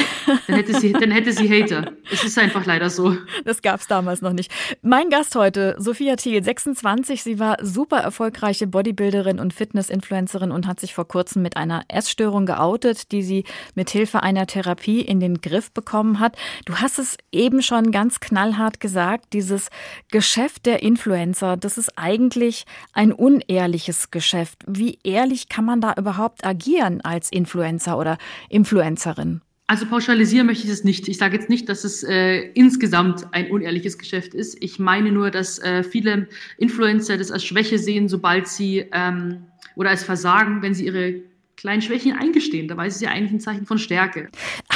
dann 0.47 0.55
hätte 0.55 0.79
sie, 0.79 0.93
dann 0.93 1.09
hätte 1.09 1.33
sie 1.33 1.49
Hater. 1.49 1.93
Es 2.11 2.23
ist 2.23 2.37
einfach 2.37 2.67
leider 2.67 2.91
so. 2.91 3.17
Das 3.45 3.63
gab 3.63 3.79
es 3.79 3.87
damals 3.87 4.21
noch 4.21 4.33
nicht. 4.33 4.51
Mein 4.83 5.09
Gast 5.09 5.35
heute, 5.35 5.75
Sophia 5.79 6.15
Thiel, 6.17 6.43
26. 6.43 7.23
Sie 7.23 7.39
war 7.39 7.57
super 7.63 7.97
erfolgreich 7.97 8.28
erfolgreiche 8.29 8.67
Bodybuilderin 8.67 9.39
und 9.39 9.55
Fitness-Influencerin 9.55 10.51
und 10.51 10.67
hat 10.67 10.79
sich 10.79 10.93
vor 10.93 11.07
kurzem 11.07 11.41
mit 11.41 11.57
einer 11.57 11.83
Essstörung 11.87 12.45
geoutet, 12.45 13.11
die 13.11 13.23
sie 13.23 13.43
mit 13.73 13.89
Hilfe 13.89 14.21
einer 14.21 14.45
Therapie 14.45 15.01
in 15.01 15.19
den 15.19 15.41
Griff 15.41 15.71
bekommen 15.71 16.19
hat. 16.19 16.37
Du 16.65 16.75
hast 16.75 16.99
es 16.99 17.17
eben 17.31 17.63
schon 17.63 17.91
ganz 17.91 18.19
knallhart 18.19 18.79
gesagt, 18.79 19.33
dieses 19.33 19.69
Geschäft 20.11 20.67
der 20.67 20.83
Influencer, 20.83 21.57
das 21.57 21.79
ist 21.79 21.97
eigentlich 21.97 22.65
ein 22.93 23.13
unehrliches 23.13 24.11
Geschäft. 24.11 24.63
Wie 24.67 24.99
ehrlich 25.03 25.49
kann 25.49 25.65
man 25.65 25.81
da 25.81 25.95
überhaupt 25.97 26.45
agieren 26.45 27.01
als 27.01 27.31
Influencer 27.31 27.97
oder 27.97 28.19
Influencerin? 28.47 29.41
Also 29.69 29.85
pauschalisieren 29.85 30.47
möchte 30.47 30.65
ich 30.65 30.73
es 30.73 30.83
nicht. 30.83 31.07
Ich 31.07 31.19
sage 31.19 31.37
jetzt 31.37 31.47
nicht, 31.47 31.69
dass 31.69 31.83
es 31.83 32.03
äh, 32.03 32.39
insgesamt 32.55 33.27
ein 33.35 33.51
unehrliches 33.51 33.99
Geschäft 33.99 34.33
ist. 34.33 34.57
Ich 34.63 34.79
meine 34.79 35.11
nur, 35.11 35.29
dass 35.29 35.59
äh, 35.59 35.83
viele 35.83 36.27
Influencer 36.57 37.17
das 37.17 37.29
als 37.29 37.43
Schwäche 37.43 37.77
sehen, 37.77 38.09
sobald 38.09 38.47
sie 38.47 38.87
ähm, 38.91 39.43
oder 39.75 39.91
als 39.91 40.03
Versagen, 40.03 40.63
wenn 40.63 40.73
sie 40.73 40.87
ihre 40.87 41.21
kleinen 41.55 41.83
Schwächen 41.83 42.13
eingestehen. 42.13 42.67
Dabei 42.67 42.87
ist 42.87 42.95
es 42.95 43.01
ja 43.01 43.11
eigentlich 43.11 43.33
ein 43.33 43.39
Zeichen 43.41 43.67
von 43.67 43.77
Stärke. 43.77 44.29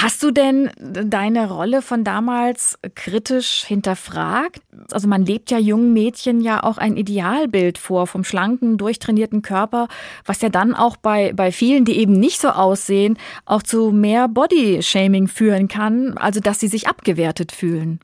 Hast 0.04 0.22
du 0.22 0.32
denn 0.32 0.70
deine 0.78 1.48
Rolle 1.48 1.82
von 1.82 2.04
damals 2.04 2.78
kritisch 2.94 3.64
hinterfragt? 3.66 4.62
Also 4.92 5.08
man 5.08 5.26
lebt 5.26 5.50
ja 5.50 5.58
jungen 5.58 5.94
Mädchen 5.94 6.42
ja 6.42 6.62
auch 6.62 6.78
ein 6.78 6.98
Idealbild 6.98 7.78
vor 7.78 8.06
vom 8.06 8.26
schlanken, 8.26 8.78
durchtrainierten 8.78 9.42
Körper, 9.42 9.88
was 10.26 10.42
ja 10.42 10.50
dann 10.50 10.74
auch 10.74 10.98
bei, 10.98 11.32
bei 11.32 11.54
vielen, 11.54 11.86
die 11.86 11.98
eben 12.00 12.20
nicht 12.20 12.42
so 12.42 12.50
aussehen, 12.50 13.18
auch 13.46 13.64
zu 13.64 13.92
mehr 13.92 14.28
Bodyshaming 14.28 15.30
führen 15.30 15.70
kann, 15.70 16.18
also 16.18 16.42
dass 16.42 16.60
sie 16.60 16.68
sich 16.68 16.90
abgewertet 16.90 17.54
fühlen. 17.54 18.02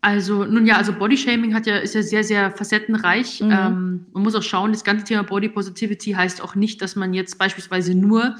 Also, 0.00 0.42
nun 0.42 0.66
ja, 0.66 0.76
also 0.76 0.92
Bodyshaming 0.92 1.54
hat 1.54 1.66
ja, 1.66 1.76
ist 1.76 1.94
ja 1.94 2.02
sehr, 2.02 2.24
sehr 2.24 2.50
facettenreich. 2.50 3.42
Mhm. 3.42 3.50
Ähm, 3.52 4.06
man 4.12 4.22
muss 4.24 4.34
auch 4.34 4.42
schauen, 4.42 4.72
das 4.72 4.82
ganze 4.82 5.04
Thema 5.04 5.22
Body 5.22 5.48
Positivity 5.48 6.14
heißt 6.14 6.42
auch 6.42 6.56
nicht, 6.56 6.82
dass 6.82 6.96
man 6.96 7.14
jetzt 7.14 7.38
beispielsweise 7.38 7.94
nur 7.94 8.34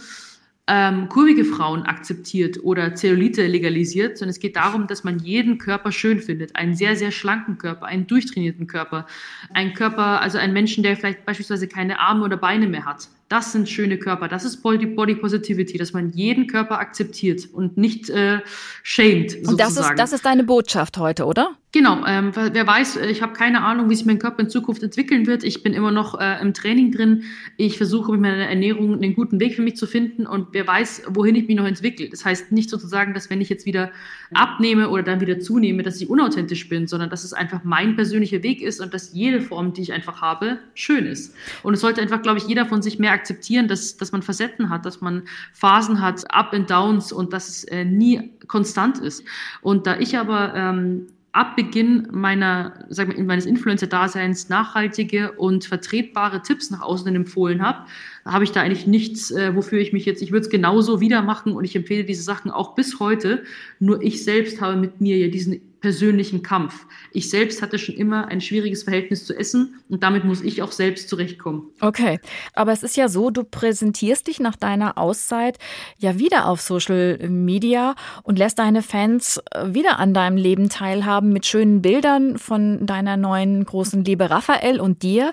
ähm, 0.69 1.09
kurvige 1.09 1.45
Frauen 1.45 1.85
akzeptiert 1.85 2.63
oder 2.63 2.95
Zellulite 2.95 3.47
legalisiert, 3.47 4.19
sondern 4.19 4.31
es 4.31 4.39
geht 4.39 4.57
darum, 4.57 4.87
dass 4.87 5.03
man 5.03 5.19
jeden 5.19 5.57
Körper 5.59 5.91
schön 5.93 6.21
findet. 6.21 6.55
Einen 6.57 6.77
sehr, 6.77 6.95
sehr 6.95 7.11
schlanken 7.11 7.57
Körper, 7.57 7.87
einen 7.87 8.07
durchtrainierten 8.07 8.67
Körper. 8.67 9.07
Einen 9.55 9.73
Körper, 9.73 10.21
also 10.21 10.37
einen 10.37 10.53
Menschen, 10.53 10.83
der 10.83 10.97
vielleicht 10.97 11.25
beispielsweise 11.25 11.69
keine 11.69 11.99
Arme 11.99 12.25
oder 12.25 12.37
Beine 12.37 12.69
mehr 12.69 12.85
hat. 12.85 13.09
Das 13.29 13.53
sind 13.53 13.69
schöne 13.69 13.99
Körper. 13.99 14.29
Das 14.29 14.45
ist 14.45 14.63
Body, 14.63 14.87
Body 14.87 15.15
Positivity, 15.15 15.77
dass 15.77 15.93
man 15.93 16.11
jeden 16.11 16.47
Körper 16.47 16.79
akzeptiert 16.79 17.49
und 17.53 17.77
nicht 17.77 18.09
äh, 18.09 18.41
shamed. 18.83 19.31
Sozusagen. 19.31 19.49
Und 19.49 19.61
das 19.61 19.77
ist, 19.77 19.91
das 19.97 20.13
ist 20.13 20.25
deine 20.25 20.45
Botschaft 20.45 20.97
heute, 20.97 21.27
oder? 21.27 21.57
Genau. 21.71 22.07
Ähm, 22.07 22.33
wer 22.35 22.67
weiß, 22.67 22.97
ich 22.97 23.21
habe 23.21 23.35
keine 23.35 23.63
Ahnung, 23.63 23.91
wie 23.91 23.95
sich 23.95 24.07
mein 24.07 24.19
Körper 24.19 24.41
in 24.41 24.49
Zukunft 24.49 24.83
entwickeln 24.83 25.27
wird. 25.27 25.45
Ich 25.45 25.63
bin 25.63 25.75
immer 25.75 25.91
noch 25.91 26.19
äh, 26.19 26.41
im 26.41 26.55
Training 26.55 26.93
drin. 26.93 27.25
Ich 27.59 27.77
versuche 27.77 28.13
mit 28.13 28.23
meiner 28.23 28.49
Ernährung 28.49 28.95
einen 28.95 29.15
guten 29.15 29.39
Weg 29.39 29.55
für 29.55 29.61
mich 29.61 29.77
zu 29.77 29.87
finden 29.87 30.27
und 30.27 30.49
wer 30.53 30.67
weiß, 30.67 31.03
wohin 31.09 31.35
ich 31.35 31.47
mich 31.47 31.57
noch 31.57 31.67
entwickle. 31.67 32.09
Das 32.09 32.25
heißt 32.25 32.53
nicht 32.53 32.71
sozusagen, 32.71 33.13
dass 33.13 33.29
wenn 33.29 33.43
ich 33.43 33.51
jetzt 33.51 33.67
wieder 33.67 33.93
abnehme 34.33 34.89
oder 34.89 35.03
dann 35.03 35.21
wieder 35.21 35.41
zunehme, 35.41 35.83
dass 35.83 36.01
ich 36.01 36.09
unauthentisch 36.09 36.71
bin, 36.71 36.87
sondern 36.87 37.11
dass 37.11 37.23
es 37.23 37.35
einfach 37.35 37.61
mein 37.65 37.97
persönlicher 37.97 38.43
Weg 38.43 38.63
ist 38.63 38.81
und 38.81 38.95
dass 38.95 39.13
jede 39.13 39.43
Form, 39.43 39.75
die 39.75 39.83
ich 39.83 39.93
einfach 39.93 40.23
habe, 40.23 40.61
schön 40.73 41.05
ist. 41.05 41.35
Und 41.63 41.75
es 41.75 41.81
sollte 41.81 42.01
einfach, 42.01 42.23
glaube 42.23 42.39
ich, 42.39 42.47
jeder 42.47 42.65
von 42.65 42.81
sich 42.81 42.99
mehr 42.99 43.18
akzeptieren, 43.19 43.69
dass, 43.69 43.97
dass 43.97 44.13
man 44.13 44.23
Facetten 44.23 44.71
hat, 44.71 44.87
dass 44.87 45.01
man 45.01 45.25
Phasen 45.53 46.01
hat, 46.01 46.25
Up 46.33 46.53
and 46.53 46.71
Downs 46.71 47.13
und 47.13 47.33
dass 47.33 47.49
es 47.49 47.65
äh, 47.65 47.85
nie 47.85 48.33
konstant 48.47 48.99
ist. 48.99 49.25
Und 49.61 49.87
da 49.87 49.99
ich 49.99 50.17
aber 50.17 50.55
ähm, 50.55 51.07
ab 51.33 51.57
Beginn 51.57 52.09
meiner, 52.11 52.85
sag 52.89 53.09
mal, 53.09 53.23
meines 53.23 53.47
Influencer-Daseins 53.47 54.49
nachhaltige 54.49 55.33
und 55.33 55.65
vertretbare 55.65 56.43
Tipps 56.43 56.71
nach 56.71 56.81
außen 56.81 57.15
empfohlen 57.15 57.63
habe, 57.63 57.87
habe 58.29 58.45
ich 58.45 58.53
da 58.53 58.61
eigentlich 58.63 58.87
nichts, 58.87 59.31
äh, 59.31 59.55
wofür 59.55 59.81
ich 59.81 59.93
mich 59.93 60.05
jetzt, 60.05 60.23
ich 60.23 60.31
würde 60.33 60.45
es 60.45 60.51
genauso 60.51 61.01
wieder 61.01 61.23
machen 61.23 61.53
und 61.53 61.65
ich 61.65 61.75
empfehle 61.75 62.05
diese 62.05 62.23
Sachen 62.23 62.51
auch 62.51 62.75
bis 62.75 63.01
heute. 63.01 63.43
Nur 63.81 64.03
ich 64.03 64.25
selbst 64.25 64.61
habe 64.61 64.77
mit 64.77 65.01
mir 65.01 65.17
ja 65.17 65.29
diesen 65.29 65.61
persönlichen 65.81 66.43
Kampf. 66.43 66.87
Ich 67.13 67.31
selbst 67.31 67.63
hatte 67.63 67.79
schon 67.79 67.95
immer 67.95 68.29
ein 68.29 68.41
schwieriges 68.41 68.83
Verhältnis 68.83 69.25
zu 69.25 69.37
Essen 69.37 69.81
und 69.89 70.03
damit 70.03 70.25
muss 70.25 70.43
ich 70.43 70.63
auch 70.63 70.73
selbst 70.73 71.09
zurechtkommen. 71.09 71.71
Okay, 71.81 72.19
aber 72.55 72.73
es 72.73 72.83
ist 72.83 72.97
ja 72.97 73.09
so, 73.09 73.31
du 73.31 73.45
präsentierst 73.45 74.27
dich 74.27 74.41
nach 74.41 74.57
deiner 74.57 74.99
Auszeit 74.99 75.59
ja 75.99 76.19
wieder 76.19 76.47
auf 76.47 76.61
Social 76.61 77.19
Media 77.29 77.95
und 78.25 78.39
lässt 78.39 78.59
deine 78.59 78.83
Fans 78.83 79.41
äh, 79.53 79.73
wieder 79.73 79.99
an 79.99 80.15
deinem 80.15 80.37
Leben 80.37 80.69
teilhaben 80.69 81.33
mit 81.33 81.47
schönen 81.47 81.81
Bildern 81.81 82.39
von 82.39 82.85
deiner 82.85 83.17
neuen 83.17 83.65
großen 83.65 84.05
Liebe 84.05 84.31
Raphael 84.31 84.81
und 84.81 85.03
dir. 85.03 85.33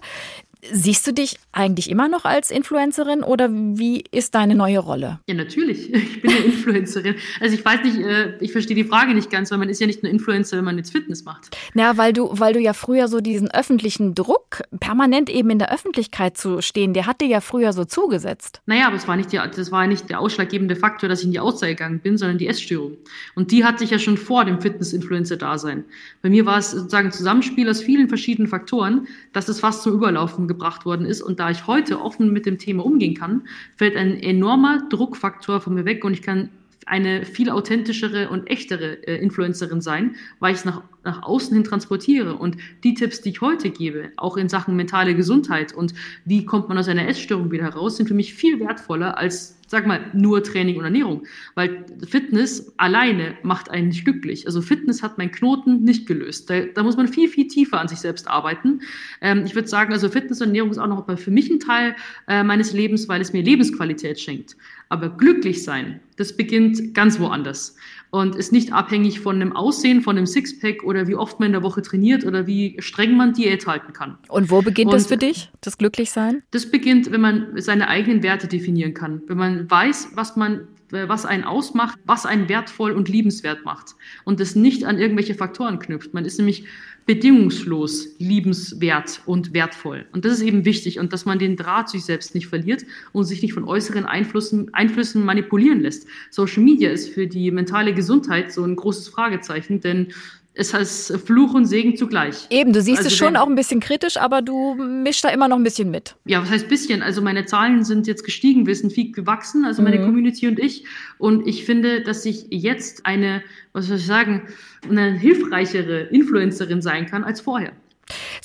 Siehst 0.71 1.06
du 1.08 1.13
dich 1.13 1.38
eigentlich 1.51 1.89
immer 1.89 2.08
noch 2.08 2.25
als 2.25 2.51
Influencerin 2.51 3.23
oder 3.23 3.49
wie 3.51 4.04
ist 4.12 4.36
deine 4.36 4.56
neue 4.56 4.80
Rolle? 4.80 5.19
Ja, 5.28 5.36
natürlich. 5.36 5.91
Ich 6.15 6.21
bin 6.21 6.32
eine 6.32 6.45
Influencerin. 6.45 7.15
Also 7.39 7.56
ich 7.56 7.65
weiß 7.65 7.84
nicht, 7.84 7.97
äh, 7.97 8.38
ich 8.39 8.51
verstehe 8.51 8.75
die 8.75 8.84
Frage 8.84 9.13
nicht 9.13 9.30
ganz, 9.30 9.51
weil 9.51 9.58
man 9.58 9.69
ist 9.69 9.82
ja 9.82 9.88
nicht 9.88 10.04
nur 10.04 10.12
Influencer, 10.12 10.58
wenn 10.58 10.63
man 10.63 10.78
jetzt 10.78 10.91
Fitness 10.91 11.25
macht. 11.25 11.58
Ja, 11.73 11.97
weil 11.97 12.13
du, 12.13 12.30
weil 12.32 12.54
du 12.54 12.60
ja 12.60 12.73
früher 12.73 13.08
so 13.08 13.21
diesen 13.21 13.51
öffentlichen 13.51 14.15
Druck, 14.15 14.62
permanent 14.80 15.30
eben 15.30 15.49
in 15.49 15.60
der 15.60 15.73
Öffentlichkeit 15.73 16.38
zu 16.38 16.62
stehen, 16.62 16.93
der 16.93 17.06
hat 17.06 17.21
dir 17.21 17.28
ja 17.28 17.41
früher 17.41 17.73
so 17.73 17.86
zugesetzt. 17.86 18.62
Naja, 18.65 18.88
aber 18.88 18.95
es 18.95 19.08
war 19.08 19.15
nicht 19.15 19.32
die, 19.32 19.38
das 19.38 19.71
war 19.71 19.88
nicht 19.88 20.10
der 20.10 20.19
ausschlaggebende 20.19 20.75
Faktor, 20.75 21.10
dass 21.10 21.19
ich 21.19 21.25
in 21.25 21.32
die 21.32 21.39
Auszeit 21.39 21.78
gegangen 21.78 21.99
bin, 21.99 22.17
sondern 22.17 22.38
die 22.38 22.47
Essstörung. 22.47 22.97
Und 23.36 23.51
die 23.51 23.65
hatte 23.65 23.84
ich 23.84 23.89
ja 23.89 23.99
schon 23.99 24.17
vor 24.17 24.45
dem 24.45 24.62
Fitness-Influencer-Dasein. 24.62 25.86
Bei 26.21 26.30
mir 26.30 26.45
war 26.45 26.60
es 26.60 26.71
sozusagen 26.71 27.08
ein 27.08 27.13
Zusammenspiel 27.13 27.69
aus 27.69 27.82
vielen 27.82 28.08
verschiedenen 28.08 28.47
Faktoren, 28.47 29.08
dass 29.34 29.49
es 29.49 29.60
fast 29.60 29.84
zum 29.84 29.93
Überlaufen 29.93 30.47
gebracht 30.47 30.55
worden 30.86 31.06
ist. 31.06 31.22
Und 31.22 31.39
da 31.39 31.50
ich 31.50 31.68
heute 31.68 32.02
offen 32.02 32.32
mit 32.32 32.46
dem 32.46 32.58
Thema 32.58 32.86
umgehen 32.86 33.15
kann, 33.15 33.48
fällt 33.76 33.96
ein 33.96 34.20
enormer 34.20 34.88
Druckfaktor 34.89 35.62
von 35.62 35.74
mir 35.74 35.86
weg 35.86 36.04
und 36.04 36.13
ich 36.13 36.22
kann 36.22 36.50
eine 36.86 37.26
viel 37.26 37.50
authentischere 37.50 38.30
und 38.30 38.48
echtere 38.50 39.08
äh, 39.08 39.18
Influencerin 39.18 39.82
sein, 39.82 40.15
weil 40.39 40.54
ich 40.54 40.60
es 40.60 40.65
nach, 40.65 40.84
nach 41.06 41.24
außen 41.24 41.54
hin 41.54 41.63
transportiere. 41.63 42.36
Und 42.36 42.58
die 42.84 42.94
Tipps, 42.94 43.22
die 43.22 43.30
ich 43.30 43.41
heute 43.41 43.70
gebe, 43.70 44.12
auch 44.18 44.38
in 44.38 44.50
Sachen 44.50 44.76
mentale 44.76 45.15
Gesundheit 45.15 45.74
und 45.74 45.94
wie 46.26 46.46
kommt 46.46 46.68
man 46.70 46.78
aus 46.78 46.88
einer 46.88 47.08
Essstörung 47.08 47.52
wieder 47.52 47.63
heraus, 47.63 47.98
sind 47.98 48.08
für 48.08 48.13
mich 48.13 48.34
viel 48.34 48.60
wertvoller 48.60 49.18
als 49.18 49.56
sag 49.68 49.88
mal, 49.88 50.12
nur 50.13 50.44
Training 50.44 50.78
und 50.78 50.86
Ernährung. 50.86 51.26
Weil 51.56 51.86
Fitness 52.08 52.74
alleine 52.78 53.36
macht 53.44 53.70
einen 53.72 53.89
nicht 53.89 54.06
glücklich. 54.06 54.46
Also 54.46 54.62
Fitness 54.62 55.02
hat 55.02 55.18
meinen 55.18 55.32
Knoten 55.32 55.84
nicht 55.84 56.08
gelöst. 56.08 56.50
Da, 56.50 56.62
da 56.62 56.84
muss 56.84 56.98
man 56.98 57.08
viel, 57.08 57.30
viel 57.30 57.48
tiefer 57.48 57.80
an 57.80 57.88
sich 57.88 58.00
selbst 58.00 58.28
arbeiten. 58.28 58.82
Ähm, 59.22 59.44
ich 59.46 59.56
würde 59.56 59.68
sagen, 59.68 59.94
also 59.94 60.10
Fitness 60.10 60.41
und 60.41 60.48
Ernährung 60.48 60.72
ist 60.72 60.78
auch 60.78 60.88
noch 60.88 61.18
für 61.18 61.32
mich 61.32 61.50
ein 61.50 61.60
Teil 61.60 61.96
äh, 62.28 62.44
meines 62.44 62.74
Lebens, 62.74 63.08
weil 63.08 63.22
es 63.22 63.34
mir 63.34 63.44
Lebensqualität 63.44 64.20
schenkt. 64.20 64.56
Aber 64.89 65.10
glücklich 65.10 65.63
sein, 65.63 66.00
das 66.18 66.36
beginnt 66.36 66.94
ganz 66.94 67.20
woanders 67.20 67.76
und 68.15 68.36
ist 68.36 68.54
nicht 68.54 68.71
abhängig 68.71 69.19
von 69.19 69.41
dem 69.41 69.54
Aussehen, 69.54 70.01
von 70.01 70.15
dem 70.15 70.25
Sixpack 70.25 70.84
oder 70.84 71.06
wie 71.06 71.15
oft 71.15 71.38
man 71.41 71.47
in 71.47 71.51
der 71.51 71.63
Woche 71.63 71.82
trainiert 71.82 72.25
oder 72.25 72.47
wie 72.47 72.78
streng 72.80 73.17
man 73.17 73.34
Diät 73.34 73.67
halten 73.67 73.91
kann. 73.91 74.17
Und 74.30 74.49
wo 74.49 74.62
beginnt 74.62 74.91
und 74.91 74.93
das 74.93 75.08
für 75.08 75.17
dich, 75.17 75.51
das 75.60 75.78
Glücklichsein? 75.78 76.41
Das 76.51 76.71
beginnt, 76.71 77.12
wenn 77.12 77.19
man 77.19 77.47
seine 77.58 77.89
eigenen 77.89 78.23
Werte 78.23 78.47
definieren 78.47 78.93
kann, 78.93 79.21
wenn 79.28 79.38
man 79.38 79.69
weiß, 79.69 80.12
was 80.15 80.38
man 80.38 80.67
was 80.91 81.25
einen 81.25 81.43
ausmacht, 81.43 81.99
was 82.06 82.25
einen 82.25 82.47
wertvoll 82.47 82.91
und 82.91 83.10
liebenswert 83.10 83.65
macht 83.65 83.95
und 84.23 84.39
das 84.39 84.56
nicht 84.56 84.86
an 84.86 84.97
irgendwelche 84.97 85.36
Faktoren 85.36 85.80
knüpft. 85.80 86.13
Man 86.13 86.23
ist 86.23 86.38
nämlich 86.38 86.65
bedingungslos 87.06 88.08
liebenswert 88.18 89.22
und 89.26 89.54
wertvoll. 89.54 90.06
Und 90.12 90.26
das 90.26 90.34
ist 90.34 90.41
eben 90.41 90.65
wichtig 90.65 91.00
und 91.00 91.13
dass 91.13 91.26
man 91.26 91.38
den 91.38 91.56
Draht 91.56 91.89
sich 91.89 92.04
selbst 92.04 92.34
nicht 92.34 92.48
verliert 92.48 92.84
und 93.13 93.26
sich 93.26 93.41
nicht 93.41 93.54
von 93.54 93.63
äußeren 93.63 94.06
Einflüssen, 94.06 94.74
Einflüssen 94.74 95.24
manipulieren 95.24 95.82
lässt. 95.82 96.08
Social 96.32 96.63
Media 96.63 96.89
ist 96.89 97.10
für 97.10 97.28
die 97.28 97.52
mentale 97.52 97.94
Gesundheit 97.94 98.52
so 98.52 98.63
ein 98.63 98.76
großes 98.76 99.08
Fragezeichen, 99.10 99.82
denn 99.82 100.08
es 100.56 100.74
heißt 100.74 101.18
Fluch 101.26 101.54
und 101.54 101.65
Segen 101.65 101.98
zugleich. 101.98 102.48
Eben, 102.50 102.72
du 102.72 102.82
siehst 102.82 103.00
also 103.00 103.10
es 103.10 103.15
schon 103.15 103.36
auch 103.36 103.48
ein 103.48 103.56
bisschen 103.56 103.82
kritisch, 103.82 104.18
aber 104.18 104.41
du 104.41 104.76
mischst 104.76 105.24
da 105.24 105.30
immer 105.30 105.48
noch 105.48 105.58
ein 105.58 105.63
bisschen 105.63 105.91
mit. 105.91 106.15
Ja, 106.26 106.41
was 106.41 106.50
heißt 106.50 106.70
bisschen? 106.70 107.02
Also 107.02 107.22
meine 107.22 107.46
Zahlen 107.46 107.84
sind 107.84 108.08
jetzt 108.08 108.24
gestiegen, 108.24 108.65
wir 108.65 108.76
sind 108.76 108.94
viel 108.94 109.12
gewachsen, 109.12 109.65
also 109.65 109.82
meine 109.82 110.00
mhm. 110.00 110.06
Community 110.06 110.48
und 110.48 110.58
ich. 110.58 110.86
Und 111.18 111.46
ich 111.46 111.65
finde, 111.65 112.02
dass 112.02 112.26
ich 112.26 112.48
jetzt 112.50 113.06
eine, 113.06 113.44
was 113.74 113.88
soll 113.88 113.98
ich 113.98 114.06
sagen, 114.06 114.44
eine 114.89 115.12
hilfreichere 115.12 116.04
Influencerin 116.04 116.82
sein 116.82 117.06
kann 117.06 117.24
als 117.24 117.41
vorher. 117.41 117.74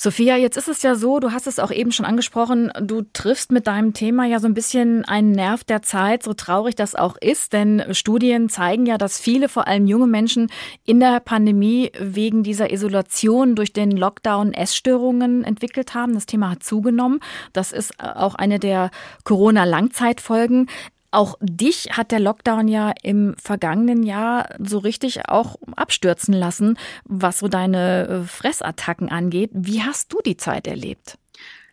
Sophia, 0.03 0.35
jetzt 0.35 0.57
ist 0.57 0.67
es 0.67 0.81
ja 0.81 0.95
so, 0.95 1.19
du 1.19 1.31
hast 1.31 1.45
es 1.45 1.59
auch 1.59 1.69
eben 1.69 1.91
schon 1.91 2.07
angesprochen, 2.07 2.71
du 2.81 3.03
triffst 3.13 3.51
mit 3.51 3.67
deinem 3.67 3.93
Thema 3.93 4.25
ja 4.25 4.39
so 4.39 4.47
ein 4.47 4.55
bisschen 4.55 5.05
einen 5.05 5.31
Nerv 5.31 5.63
der 5.63 5.83
Zeit, 5.83 6.23
so 6.23 6.33
traurig 6.33 6.73
das 6.73 6.95
auch 6.95 7.17
ist, 7.21 7.53
denn 7.53 7.83
Studien 7.91 8.49
zeigen 8.49 8.87
ja, 8.87 8.97
dass 8.97 9.19
viele, 9.19 9.47
vor 9.47 9.67
allem 9.67 9.85
junge 9.85 10.07
Menschen, 10.07 10.49
in 10.85 10.99
der 10.99 11.19
Pandemie 11.19 11.91
wegen 11.99 12.41
dieser 12.41 12.73
Isolation 12.73 13.53
durch 13.53 13.73
den 13.73 13.91
Lockdown 13.91 14.55
Essstörungen 14.55 15.43
entwickelt 15.43 15.93
haben. 15.93 16.15
Das 16.15 16.25
Thema 16.25 16.49
hat 16.49 16.63
zugenommen. 16.63 17.19
Das 17.53 17.71
ist 17.71 17.93
auch 17.99 18.33
eine 18.33 18.57
der 18.57 18.89
Corona-Langzeitfolgen. 19.23 20.67
Auch 21.11 21.35
dich 21.41 21.89
hat 21.91 22.11
der 22.11 22.21
Lockdown 22.21 22.69
ja 22.69 22.93
im 23.03 23.35
vergangenen 23.37 24.03
Jahr 24.03 24.47
so 24.59 24.77
richtig 24.77 25.27
auch 25.27 25.57
abstürzen 25.75 26.33
lassen, 26.33 26.77
was 27.03 27.39
so 27.39 27.49
deine 27.49 28.07
äh, 28.07 28.23
Fressattacken 28.23 29.09
angeht. 29.09 29.51
Wie 29.53 29.83
hast 29.83 30.13
du 30.13 30.19
die 30.25 30.37
Zeit 30.37 30.67
erlebt? 30.67 31.17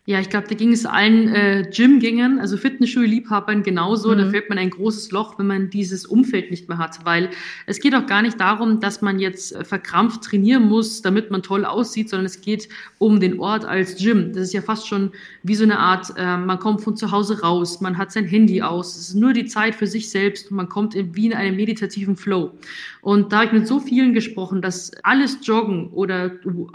Ja, 0.09 0.19
ich 0.19 0.31
glaube, 0.31 0.47
da 0.47 0.55
ging 0.55 0.71
es 0.71 0.87
allen 0.87 1.27
äh, 1.27 1.69
Gym-Gängern, 1.71 2.39
also 2.39 2.57
Fitnessstudio-Liebhabern 2.57 3.61
genauso. 3.61 4.11
Mhm. 4.11 4.17
Da 4.17 4.29
fällt 4.31 4.49
man 4.49 4.57
ein 4.57 4.71
großes 4.71 5.11
Loch, 5.11 5.37
wenn 5.37 5.45
man 5.45 5.69
dieses 5.69 6.07
Umfeld 6.07 6.49
nicht 6.49 6.67
mehr 6.67 6.79
hat, 6.79 7.05
weil 7.05 7.29
es 7.67 7.79
geht 7.79 7.93
auch 7.93 8.07
gar 8.07 8.23
nicht 8.23 8.41
darum, 8.41 8.79
dass 8.79 9.03
man 9.03 9.19
jetzt 9.19 9.55
äh, 9.55 9.63
verkrampft 9.63 10.23
trainieren 10.23 10.63
muss, 10.63 11.03
damit 11.03 11.29
man 11.29 11.43
toll 11.43 11.63
aussieht, 11.63 12.09
sondern 12.09 12.25
es 12.25 12.41
geht 12.41 12.69
um 12.97 13.19
den 13.19 13.39
Ort 13.39 13.65
als 13.65 13.97
Gym. 13.97 14.33
Das 14.33 14.45
ist 14.45 14.53
ja 14.53 14.63
fast 14.63 14.87
schon 14.87 15.11
wie 15.43 15.53
so 15.53 15.63
eine 15.63 15.77
Art, 15.77 16.11
äh, 16.17 16.37
man 16.37 16.57
kommt 16.57 16.81
von 16.81 16.97
zu 16.97 17.11
Hause 17.11 17.41
raus, 17.41 17.79
man 17.79 17.99
hat 17.99 18.11
sein 18.11 18.25
Handy 18.25 18.63
aus, 18.63 18.95
es 18.95 19.09
ist 19.09 19.13
nur 19.13 19.33
die 19.33 19.45
Zeit 19.45 19.75
für 19.75 19.85
sich 19.85 20.09
selbst 20.09 20.49
und 20.49 20.57
man 20.57 20.69
kommt 20.69 20.95
in, 20.95 21.15
wie 21.15 21.27
in 21.27 21.33
einem 21.33 21.55
meditativen 21.55 22.15
Flow. 22.15 22.57
Und 23.01 23.31
da 23.31 23.41
habe 23.41 23.45
ich 23.45 23.51
mit 23.51 23.67
so 23.67 23.79
vielen 23.79 24.15
gesprochen, 24.15 24.63
dass 24.63 24.91
alles 25.03 25.37
Joggen 25.43 25.89
oder 25.91 26.31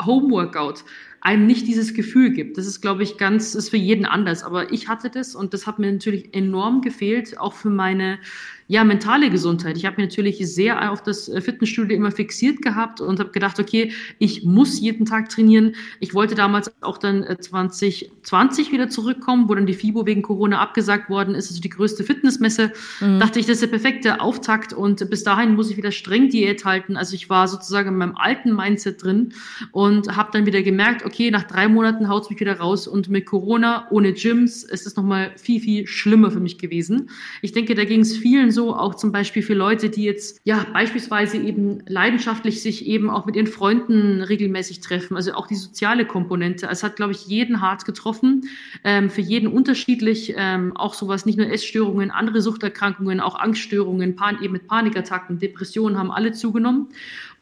Homeworkout 0.06 0.84
einem 1.24 1.46
nicht 1.46 1.66
dieses 1.66 1.94
Gefühl 1.94 2.32
gibt. 2.32 2.58
Das 2.58 2.66
ist, 2.66 2.82
glaube 2.82 3.02
ich, 3.02 3.16
ganz, 3.16 3.54
ist 3.54 3.70
für 3.70 3.78
jeden 3.78 4.04
anders. 4.04 4.44
Aber 4.44 4.72
ich 4.72 4.88
hatte 4.88 5.08
das 5.08 5.34
und 5.34 5.54
das 5.54 5.66
hat 5.66 5.78
mir 5.78 5.90
natürlich 5.90 6.34
enorm 6.34 6.82
gefehlt, 6.82 7.40
auch 7.40 7.54
für 7.54 7.70
meine 7.70 8.18
ja, 8.66 8.82
mentale 8.82 9.30
Gesundheit. 9.30 9.76
Ich 9.76 9.84
habe 9.84 9.96
mich 9.96 10.10
natürlich 10.10 10.38
sehr 10.38 10.90
auf 10.90 11.02
das 11.02 11.28
äh, 11.28 11.40
Fitnessstudio 11.40 11.96
immer 11.96 12.10
fixiert 12.10 12.62
gehabt 12.62 13.00
und 13.00 13.20
habe 13.20 13.30
gedacht, 13.30 13.60
okay, 13.60 13.92
ich 14.18 14.44
muss 14.44 14.80
jeden 14.80 15.04
Tag 15.04 15.28
trainieren. 15.28 15.74
Ich 16.00 16.14
wollte 16.14 16.34
damals 16.34 16.72
auch 16.82 16.96
dann 16.96 17.24
2020 17.38 18.68
äh, 18.68 18.72
wieder 18.72 18.88
zurückkommen, 18.88 19.48
wo 19.48 19.54
dann 19.54 19.66
die 19.66 19.74
FIBO 19.74 20.06
wegen 20.06 20.22
Corona 20.22 20.60
abgesagt 20.60 21.10
worden 21.10 21.34
ist, 21.34 21.50
also 21.50 21.60
die 21.60 21.68
größte 21.68 22.04
Fitnessmesse. 22.04 22.72
Mhm. 23.00 23.20
Dachte 23.20 23.38
ich, 23.38 23.46
das 23.46 23.56
ist 23.56 23.62
der 23.62 23.68
perfekte 23.68 24.20
Auftakt 24.20 24.72
und 24.72 25.10
bis 25.10 25.24
dahin 25.24 25.54
muss 25.56 25.70
ich 25.70 25.76
wieder 25.76 25.92
streng 25.92 26.30
Diät 26.30 26.64
halten. 26.64 26.96
Also 26.96 27.14
ich 27.14 27.28
war 27.28 27.48
sozusagen 27.48 27.88
in 27.90 27.96
meinem 27.96 28.16
alten 28.16 28.54
Mindset 28.54 29.02
drin 29.02 29.34
und 29.72 30.16
habe 30.16 30.30
dann 30.32 30.46
wieder 30.46 30.62
gemerkt, 30.62 31.04
okay, 31.04 31.30
nach 31.30 31.44
drei 31.44 31.68
Monaten 31.68 32.08
haut 32.08 32.24
es 32.24 32.30
mich 32.30 32.40
wieder 32.40 32.58
raus 32.58 32.88
und 32.88 33.10
mit 33.10 33.26
Corona 33.26 33.86
ohne 33.90 34.14
Gyms 34.14 34.62
ist 34.62 34.86
es 34.86 34.96
nochmal 34.96 35.32
viel, 35.36 35.60
viel 35.60 35.86
schlimmer 35.86 36.30
für 36.30 36.40
mich 36.40 36.56
gewesen. 36.56 37.10
Ich 37.42 37.52
denke, 37.52 37.74
da 37.74 37.84
ging 37.84 38.00
es 38.00 38.16
vielen 38.16 38.53
so, 38.54 38.74
auch 38.74 38.94
zum 38.94 39.12
Beispiel 39.12 39.42
für 39.42 39.54
Leute, 39.54 39.90
die 39.90 40.04
jetzt 40.04 40.40
ja 40.44 40.64
beispielsweise 40.72 41.36
eben 41.36 41.82
leidenschaftlich 41.86 42.62
sich 42.62 42.86
eben 42.86 43.10
auch 43.10 43.26
mit 43.26 43.36
ihren 43.36 43.46
Freunden 43.46 44.22
regelmäßig 44.22 44.80
treffen, 44.80 45.16
also 45.16 45.34
auch 45.34 45.46
die 45.46 45.56
soziale 45.56 46.06
Komponente. 46.06 46.68
Es 46.70 46.82
hat, 46.82 46.96
glaube 46.96 47.12
ich, 47.12 47.26
jeden 47.26 47.60
hart 47.60 47.84
getroffen, 47.84 48.48
ähm, 48.84 49.10
für 49.10 49.20
jeden 49.20 49.48
unterschiedlich, 49.48 50.34
ähm, 50.36 50.76
auch 50.76 50.94
sowas, 50.94 51.26
nicht 51.26 51.36
nur 51.36 51.48
Essstörungen, 51.48 52.10
andere 52.10 52.40
Suchterkrankungen, 52.40 53.20
auch 53.20 53.34
Angststörungen, 53.34 54.16
Pan 54.16 54.38
eben 54.42 54.52
mit 54.52 54.68
Panikattacken, 54.68 55.38
Depressionen 55.38 55.98
haben 55.98 56.10
alle 56.10 56.32
zugenommen. 56.32 56.88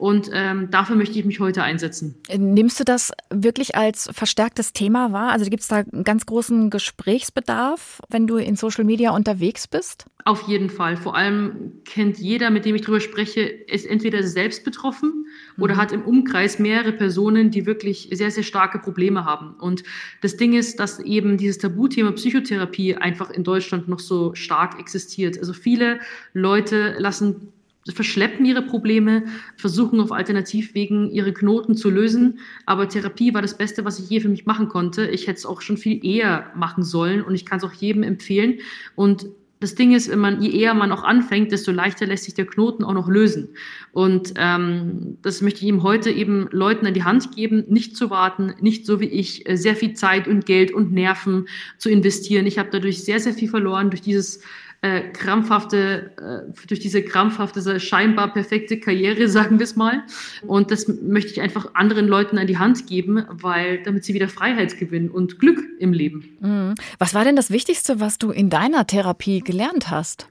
Und 0.02 0.30
ähm, 0.32 0.68
dafür 0.72 0.96
möchte 0.96 1.16
ich 1.16 1.24
mich 1.24 1.38
heute 1.38 1.62
einsetzen. 1.62 2.16
Nimmst 2.36 2.80
du 2.80 2.82
das 2.82 3.12
wirklich 3.30 3.76
als 3.76 4.10
verstärktes 4.12 4.72
Thema 4.72 5.12
wahr? 5.12 5.30
Also 5.30 5.48
gibt 5.48 5.62
es 5.62 5.68
da 5.68 5.76
einen 5.76 6.02
ganz 6.02 6.26
großen 6.26 6.70
Gesprächsbedarf, 6.70 8.00
wenn 8.08 8.26
du 8.26 8.36
in 8.36 8.56
Social 8.56 8.82
Media 8.82 9.12
unterwegs 9.12 9.68
bist? 9.68 10.06
Auf 10.24 10.48
jeden 10.48 10.70
Fall. 10.70 10.96
Vor 10.96 11.14
allem 11.14 11.82
kennt 11.84 12.18
jeder, 12.18 12.50
mit 12.50 12.64
dem 12.64 12.74
ich 12.74 12.82
darüber 12.82 12.98
spreche, 12.98 13.42
ist 13.42 13.86
entweder 13.86 14.24
selbst 14.24 14.64
betroffen 14.64 15.24
mhm. 15.56 15.62
oder 15.62 15.76
hat 15.76 15.92
im 15.92 16.02
Umkreis 16.02 16.58
mehrere 16.58 16.90
Personen, 16.90 17.52
die 17.52 17.64
wirklich 17.64 18.08
sehr, 18.10 18.32
sehr 18.32 18.42
starke 18.42 18.80
Probleme 18.80 19.24
haben. 19.24 19.54
Und 19.60 19.84
das 20.20 20.36
Ding 20.36 20.52
ist, 20.52 20.80
dass 20.80 20.98
eben 20.98 21.36
dieses 21.36 21.58
Tabuthema 21.58 22.10
Psychotherapie 22.10 22.96
einfach 22.96 23.30
in 23.30 23.44
Deutschland 23.44 23.86
noch 23.86 24.00
so 24.00 24.34
stark 24.34 24.80
existiert. 24.80 25.38
Also 25.38 25.52
viele 25.52 26.00
Leute 26.32 26.96
lassen 26.98 27.52
verschleppen 27.90 28.44
ihre 28.44 28.62
Probleme, 28.62 29.24
versuchen 29.56 30.00
auf 30.00 30.12
Alternativwegen 30.12 31.10
ihre 31.10 31.32
Knoten 31.32 31.74
zu 31.74 31.90
lösen. 31.90 32.38
Aber 32.64 32.88
Therapie 32.88 33.34
war 33.34 33.42
das 33.42 33.58
Beste, 33.58 33.84
was 33.84 33.98
ich 33.98 34.08
je 34.08 34.20
für 34.20 34.28
mich 34.28 34.46
machen 34.46 34.68
konnte. 34.68 35.06
Ich 35.08 35.26
hätte 35.26 35.38
es 35.38 35.46
auch 35.46 35.60
schon 35.60 35.76
viel 35.76 36.04
eher 36.04 36.52
machen 36.54 36.84
sollen 36.84 37.22
und 37.22 37.34
ich 37.34 37.44
kann 37.44 37.58
es 37.58 37.64
auch 37.64 37.72
jedem 37.72 38.04
empfehlen. 38.04 38.58
Und 38.94 39.26
das 39.62 39.76
Ding 39.76 39.94
ist, 39.94 40.10
wenn 40.10 40.18
man, 40.18 40.42
je 40.42 40.50
eher 40.50 40.74
man 40.74 40.90
auch 40.90 41.04
anfängt, 41.04 41.52
desto 41.52 41.70
leichter 41.70 42.04
lässt 42.04 42.24
sich 42.24 42.34
der 42.34 42.46
Knoten 42.46 42.82
auch 42.82 42.94
noch 42.94 43.08
lösen. 43.08 43.50
Und 43.92 44.34
ähm, 44.36 45.18
das 45.22 45.40
möchte 45.40 45.60
ich 45.60 45.66
ihm 45.66 45.84
heute 45.84 46.10
eben 46.10 46.48
Leuten 46.50 46.84
an 46.84 46.94
die 46.94 47.04
Hand 47.04 47.34
geben, 47.36 47.64
nicht 47.68 47.96
zu 47.96 48.10
warten, 48.10 48.54
nicht 48.60 48.86
so 48.86 48.98
wie 49.00 49.06
ich, 49.06 49.48
äh, 49.48 49.56
sehr 49.56 49.76
viel 49.76 49.94
Zeit 49.94 50.26
und 50.26 50.46
Geld 50.46 50.72
und 50.72 50.92
Nerven 50.92 51.46
zu 51.78 51.90
investieren. 51.90 52.46
Ich 52.46 52.58
habe 52.58 52.70
dadurch 52.72 53.04
sehr, 53.04 53.20
sehr 53.20 53.34
viel 53.34 53.48
verloren 53.48 53.90
durch 53.90 54.02
dieses 54.02 54.42
äh, 54.82 55.00
krampfhafte, 55.12 56.10
äh, 56.18 56.66
durch 56.66 56.80
diese 56.80 57.02
krampfhafte, 57.02 57.78
scheinbar 57.78 58.32
perfekte 58.32 58.80
Karriere, 58.80 59.28
sagen 59.30 59.58
wir 59.58 59.64
es 59.64 59.76
mal. 59.76 60.02
Und 60.46 60.70
das 60.70 60.88
möchte 60.88 61.30
ich 61.30 61.40
einfach 61.40 61.74
anderen 61.74 62.08
Leuten 62.08 62.36
an 62.36 62.48
die 62.48 62.58
Hand 62.58 62.88
geben, 62.88 63.24
weil 63.30 63.82
damit 63.84 64.04
sie 64.04 64.12
wieder 64.12 64.28
Freiheit 64.28 64.76
gewinnen 64.78 65.08
und 65.08 65.38
Glück 65.38 65.62
im 65.78 65.92
Leben. 65.92 66.36
Mhm. 66.40 66.74
Was 66.98 67.14
war 67.14 67.24
denn 67.24 67.36
das 67.36 67.50
Wichtigste, 67.50 68.00
was 68.00 68.18
du 68.18 68.30
in 68.30 68.50
deiner 68.50 68.86
Therapie 68.86 69.40
gelernt 69.40 69.90
hast? 69.90 70.26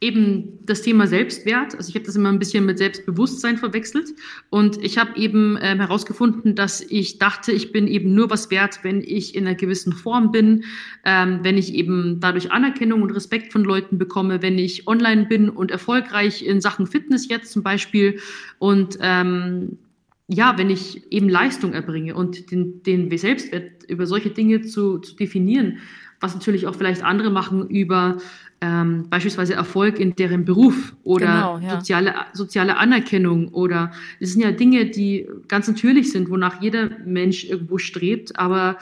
Eben 0.00 0.58
das 0.64 0.82
Thema 0.82 1.06
Selbstwert. 1.06 1.74
Also 1.74 1.88
ich 1.88 1.94
habe 1.94 2.04
das 2.04 2.16
immer 2.16 2.30
ein 2.30 2.38
bisschen 2.38 2.66
mit 2.66 2.78
Selbstbewusstsein 2.78 3.56
verwechselt. 3.56 4.10
Und 4.50 4.82
ich 4.84 4.98
habe 4.98 5.16
eben 5.16 5.58
ähm, 5.60 5.78
herausgefunden, 5.78 6.54
dass 6.54 6.80
ich 6.80 7.18
dachte, 7.18 7.52
ich 7.52 7.72
bin 7.72 7.86
eben 7.86 8.14
nur 8.14 8.30
was 8.30 8.50
wert, 8.50 8.80
wenn 8.82 9.00
ich 9.00 9.34
in 9.34 9.46
einer 9.46 9.56
gewissen 9.56 9.92
Form 9.92 10.32
bin, 10.32 10.64
ähm, 11.04 11.40
wenn 11.42 11.56
ich 11.56 11.74
eben 11.74 12.20
dadurch 12.20 12.52
Anerkennung 12.52 13.02
und 13.02 13.10
Respekt 13.10 13.52
von 13.52 13.64
Leuten 13.64 13.98
bekomme, 13.98 14.42
wenn 14.42 14.58
ich 14.58 14.86
online 14.86 15.26
bin 15.26 15.48
und 15.48 15.70
erfolgreich 15.70 16.44
in 16.44 16.60
Sachen 16.60 16.86
Fitness 16.86 17.28
jetzt 17.28 17.52
zum 17.52 17.62
Beispiel. 17.62 18.20
Und 18.58 18.98
ähm, 19.00 19.78
ja, 20.28 20.58
wenn 20.58 20.70
ich 20.70 21.10
eben 21.12 21.28
Leistung 21.28 21.72
erbringe 21.72 22.14
und 22.14 22.50
den, 22.50 22.82
den 22.82 23.16
Selbstwert 23.16 23.84
über 23.88 24.06
solche 24.06 24.30
Dinge 24.30 24.62
zu, 24.62 24.98
zu 24.98 25.14
definieren, 25.14 25.78
was 26.20 26.34
natürlich 26.34 26.66
auch 26.66 26.74
vielleicht 26.74 27.02
andere 27.02 27.30
machen 27.30 27.68
über 27.68 28.18
ähm, 28.60 29.06
beispielsweise 29.10 29.54
Erfolg 29.54 29.98
in 29.98 30.16
deren 30.16 30.44
Beruf 30.44 30.94
oder 31.04 31.26
genau, 31.26 31.58
ja. 31.58 31.78
soziale, 31.78 32.14
soziale 32.32 32.76
Anerkennung 32.78 33.48
oder 33.48 33.92
das 34.20 34.32
sind 34.32 34.42
ja 34.42 34.52
Dinge, 34.52 34.86
die 34.86 35.28
ganz 35.48 35.68
natürlich 35.68 36.10
sind, 36.10 36.30
wonach 36.30 36.62
jeder 36.62 36.90
Mensch 37.04 37.44
irgendwo 37.44 37.78
strebt. 37.78 38.38
Aber 38.38 38.78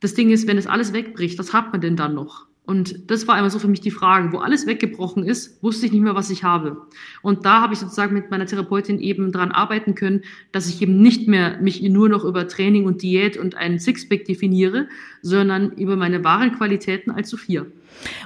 das 0.00 0.14
Ding 0.14 0.30
ist, 0.30 0.46
wenn 0.46 0.56
es 0.56 0.66
alles 0.66 0.92
wegbricht, 0.92 1.38
was 1.38 1.52
hat 1.52 1.72
man 1.72 1.80
denn 1.80 1.96
dann 1.96 2.14
noch? 2.14 2.46
Und 2.70 3.10
das 3.10 3.26
war 3.26 3.36
immer 3.36 3.50
so 3.50 3.58
für 3.58 3.66
mich 3.66 3.80
die 3.80 3.90
Frage, 3.90 4.32
wo 4.32 4.38
alles 4.38 4.64
weggebrochen 4.64 5.24
ist, 5.24 5.60
wusste 5.60 5.86
ich 5.86 5.92
nicht 5.92 6.02
mehr, 6.02 6.14
was 6.14 6.30
ich 6.30 6.44
habe. 6.44 6.86
Und 7.20 7.44
da 7.44 7.62
habe 7.62 7.74
ich 7.74 7.80
sozusagen 7.80 8.14
mit 8.14 8.30
meiner 8.30 8.46
Therapeutin 8.46 9.00
eben 9.00 9.32
dran 9.32 9.50
arbeiten 9.50 9.96
können, 9.96 10.22
dass 10.52 10.68
ich 10.68 10.80
eben 10.80 11.02
nicht 11.02 11.26
mehr 11.26 11.58
mich 11.60 11.82
nur 11.82 12.08
noch 12.08 12.24
über 12.24 12.46
Training 12.46 12.84
und 12.84 13.02
Diät 13.02 13.36
und 13.36 13.56
einen 13.56 13.80
Sixpack 13.80 14.24
definiere, 14.24 14.88
sondern 15.20 15.72
über 15.72 15.96
meine 15.96 16.22
wahren 16.22 16.52
Qualitäten 16.52 17.10
als 17.10 17.30
Sophia. 17.30 17.66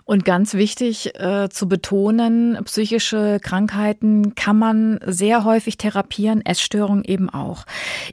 Und 0.05 0.24
ganz 0.24 0.55
wichtig 0.55 1.18
äh, 1.18 1.48
zu 1.48 1.68
betonen, 1.68 2.59
psychische 2.64 3.38
Krankheiten 3.40 4.35
kann 4.35 4.59
man 4.59 5.00
sehr 5.07 5.44
häufig 5.44 5.79
therapieren, 5.79 6.44
Essstörungen 6.44 7.05
eben 7.05 7.31
auch. 7.31 7.64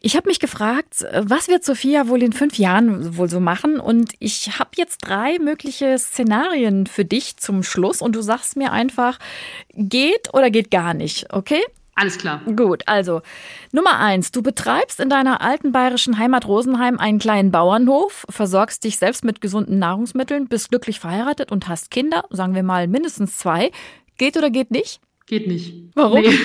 Ich 0.02 0.16
habe 0.16 0.30
mich 0.30 0.40
gefragt, 0.40 1.06
was 1.14 1.48
wird 1.48 1.64
Sophia 1.64 2.08
wohl 2.08 2.24
in 2.24 2.34
fünf 2.34 2.58
Jahren 2.58 3.18
wohl 3.18 3.30
so 3.30 3.40
machen? 3.40 3.80
Und 3.80 4.14
ich 4.20 4.60
habe 4.60 4.72
jetzt 4.76 5.00
drei 5.00 5.38
mögliche 5.40 5.98
Szenarien 5.98 6.88
für 6.88 7.06
dich 7.06 7.38
zum 7.38 7.64
Schluss 7.64 8.02
und 8.02 8.16
du 8.16 8.22
sagst 8.22 8.56
mir 8.56 8.72
einfach, 8.72 9.20
geht 9.74 10.34
oder 10.34 10.50
geht 10.50 10.72
gar 10.72 10.94
nicht, 10.94 11.34
okay? 11.34 11.62
Alles 12.02 12.18
klar. 12.18 12.42
Gut, 12.56 12.82
also 12.88 13.22
Nummer 13.72 14.00
eins, 14.00 14.32
du 14.32 14.42
betreibst 14.42 15.00
in 15.00 15.08
deiner 15.08 15.40
alten 15.42 15.72
bayerischen 15.72 16.18
Heimat 16.18 16.48
Rosenheim 16.48 16.98
einen 16.98 17.20
kleinen 17.20 17.52
Bauernhof, 17.52 18.26
versorgst 18.28 18.84
dich 18.86 18.98
selbst 18.98 19.24
mit 19.24 19.40
gesunden 19.40 19.78
Nahrungsmitteln, 19.78 20.48
bist 20.48 20.70
glücklich 20.70 21.00
verheiratet 21.00 21.52
und 21.52 21.68
hast 21.68 21.92
Kinder, 21.92 22.24
sagen 22.32 22.56
wir 22.56 22.64
mal 22.64 22.88
mindestens 22.88 23.38
zwei. 23.38 23.70
Geht 24.18 24.36
oder 24.36 24.50
geht 24.50 24.72
nicht? 24.72 25.00
Geht 25.28 25.46
nicht. 25.46 25.76
Warum? 25.94 26.22
Nee. 26.22 26.40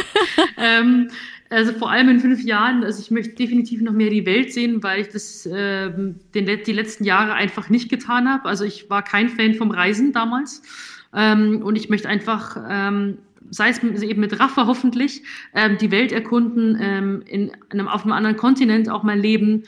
ähm, 0.56 1.08
also 1.50 1.72
vor 1.74 1.88
allem 1.88 2.08
in 2.08 2.18
fünf 2.18 2.42
Jahren, 2.42 2.82
also 2.82 3.00
ich 3.00 3.12
möchte 3.12 3.36
definitiv 3.36 3.82
noch 3.82 3.92
mehr 3.92 4.10
die 4.10 4.26
Welt 4.26 4.52
sehen, 4.52 4.82
weil 4.82 5.02
ich 5.02 5.08
das 5.10 5.46
äh, 5.46 5.88
den, 5.88 6.62
die 6.66 6.72
letzten 6.72 7.04
Jahre 7.04 7.34
einfach 7.34 7.70
nicht 7.70 7.88
getan 7.88 8.28
habe. 8.28 8.48
Also 8.48 8.64
ich 8.64 8.90
war 8.90 9.04
kein 9.04 9.28
Fan 9.28 9.54
vom 9.54 9.70
Reisen 9.70 10.12
damals. 10.12 10.62
Ähm, 11.14 11.62
und 11.62 11.76
ich 11.76 11.88
möchte 11.88 12.08
einfach 12.08 12.56
ähm, 12.68 13.18
sei 13.50 13.70
es 13.70 13.82
eben 13.82 14.20
mit 14.20 14.38
Raffa 14.38 14.66
hoffentlich, 14.66 15.22
ähm, 15.54 15.78
die 15.78 15.90
Welt 15.90 16.12
erkunden, 16.12 16.78
ähm, 16.80 17.22
in 17.26 17.52
einem, 17.70 17.88
auf 17.88 18.04
einem 18.04 18.12
anderen 18.12 18.36
Kontinent 18.36 18.88
auch 18.88 19.02
mal 19.02 19.18
leben, 19.18 19.64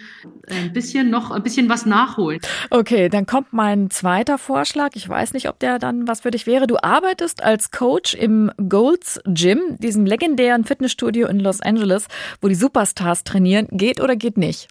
ein 0.48 0.72
bisschen 0.72 1.10
noch, 1.10 1.30
ein 1.30 1.42
bisschen 1.42 1.68
was 1.68 1.86
nachholen. 1.86 2.40
Okay, 2.70 3.08
dann 3.08 3.26
kommt 3.26 3.52
mein 3.52 3.90
zweiter 3.90 4.38
Vorschlag. 4.38 4.90
Ich 4.94 5.08
weiß 5.08 5.32
nicht, 5.32 5.48
ob 5.48 5.58
der 5.58 5.78
dann 5.78 6.08
was 6.08 6.20
für 6.20 6.30
dich 6.30 6.46
wäre. 6.46 6.66
Du 6.66 6.76
arbeitest 6.82 7.42
als 7.42 7.70
Coach 7.70 8.14
im 8.14 8.50
Golds 8.68 9.20
Gym, 9.26 9.76
diesem 9.78 10.06
legendären 10.06 10.64
Fitnessstudio 10.64 11.28
in 11.28 11.40
Los 11.40 11.60
Angeles, 11.60 12.08
wo 12.40 12.48
die 12.48 12.54
Superstars 12.54 13.24
trainieren. 13.24 13.68
Geht 13.70 14.00
oder 14.00 14.16
geht 14.16 14.36
nicht? 14.36 14.68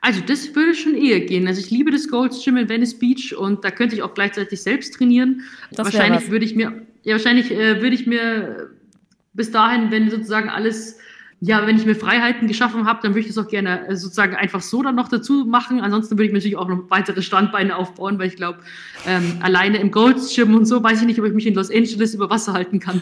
Also 0.00 0.20
das 0.20 0.54
würde 0.54 0.74
schon 0.74 0.94
eher 0.94 1.20
gehen. 1.20 1.48
Also 1.48 1.60
ich 1.60 1.70
liebe 1.70 1.90
das 1.90 2.08
Gold's 2.08 2.44
Gym 2.44 2.56
in 2.56 2.68
Venice 2.68 2.98
Beach 2.98 3.34
und 3.36 3.64
da 3.64 3.70
könnte 3.70 3.96
ich 3.96 4.02
auch 4.02 4.14
gleichzeitig 4.14 4.62
selbst 4.62 4.94
trainieren. 4.94 5.42
Das 5.72 5.86
wahrscheinlich 5.86 6.30
würde 6.30 6.44
ich 6.44 6.54
mir, 6.54 6.86
ja 7.02 7.12
wahrscheinlich 7.12 7.50
äh, 7.50 7.80
würde 7.82 7.94
ich 7.94 8.06
mir 8.06 8.70
bis 9.32 9.50
dahin, 9.50 9.90
wenn 9.90 10.10
sozusagen 10.10 10.48
alles 10.48 10.98
ja, 11.40 11.64
wenn 11.68 11.76
ich 11.76 11.86
mir 11.86 11.94
Freiheiten 11.94 12.48
geschaffen 12.48 12.84
habe, 12.84 12.98
dann 13.02 13.12
würde 13.12 13.20
ich 13.20 13.28
das 13.28 13.38
auch 13.38 13.48
gerne 13.48 13.86
äh, 13.86 13.96
sozusagen 13.96 14.34
einfach 14.34 14.60
so 14.60 14.82
dann 14.82 14.96
noch 14.96 15.08
dazu 15.08 15.44
machen. 15.44 15.80
Ansonsten 15.80 16.16
würde 16.16 16.24
ich 16.24 16.32
mir 16.32 16.38
natürlich 16.38 16.56
auch 16.56 16.66
noch 16.66 16.90
weitere 16.90 17.22
Standbeine 17.22 17.76
aufbauen, 17.76 18.18
weil 18.18 18.26
ich 18.26 18.34
glaube, 18.34 18.58
ähm, 19.06 19.38
alleine 19.40 19.78
im 19.78 19.92
Gold's 19.92 20.34
Gym 20.34 20.56
und 20.56 20.66
so 20.66 20.82
weiß 20.82 21.00
ich 21.00 21.06
nicht, 21.06 21.20
ob 21.20 21.26
ich 21.26 21.32
mich 21.32 21.46
in 21.46 21.54
Los 21.54 21.70
Angeles 21.70 22.14
über 22.14 22.28
Wasser 22.28 22.54
halten 22.54 22.80
kann. 22.80 23.00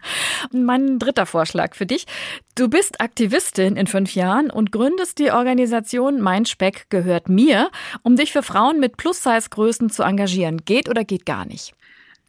mein 0.52 0.98
dritter 0.98 1.26
Vorschlag 1.26 1.74
für 1.74 1.84
dich. 1.84 2.06
Du 2.54 2.68
bist 2.68 3.02
Aktivistin 3.02 3.76
in 3.76 3.86
fünf 3.86 4.14
Jahren 4.14 4.50
und 4.50 4.72
gründest 4.72 5.18
die 5.18 5.30
Organisation 5.30 6.22
Mein 6.22 6.46
Speck 6.46 6.86
gehört 6.88 7.28
mir, 7.28 7.70
um 8.02 8.16
dich 8.16 8.32
für 8.32 8.42
Frauen 8.42 8.80
mit 8.80 8.96
Plus-Size-Größen 8.96 9.90
zu 9.90 10.04
engagieren. 10.04 10.64
Geht 10.64 10.88
oder 10.88 11.04
geht 11.04 11.26
gar 11.26 11.44
nicht? 11.44 11.74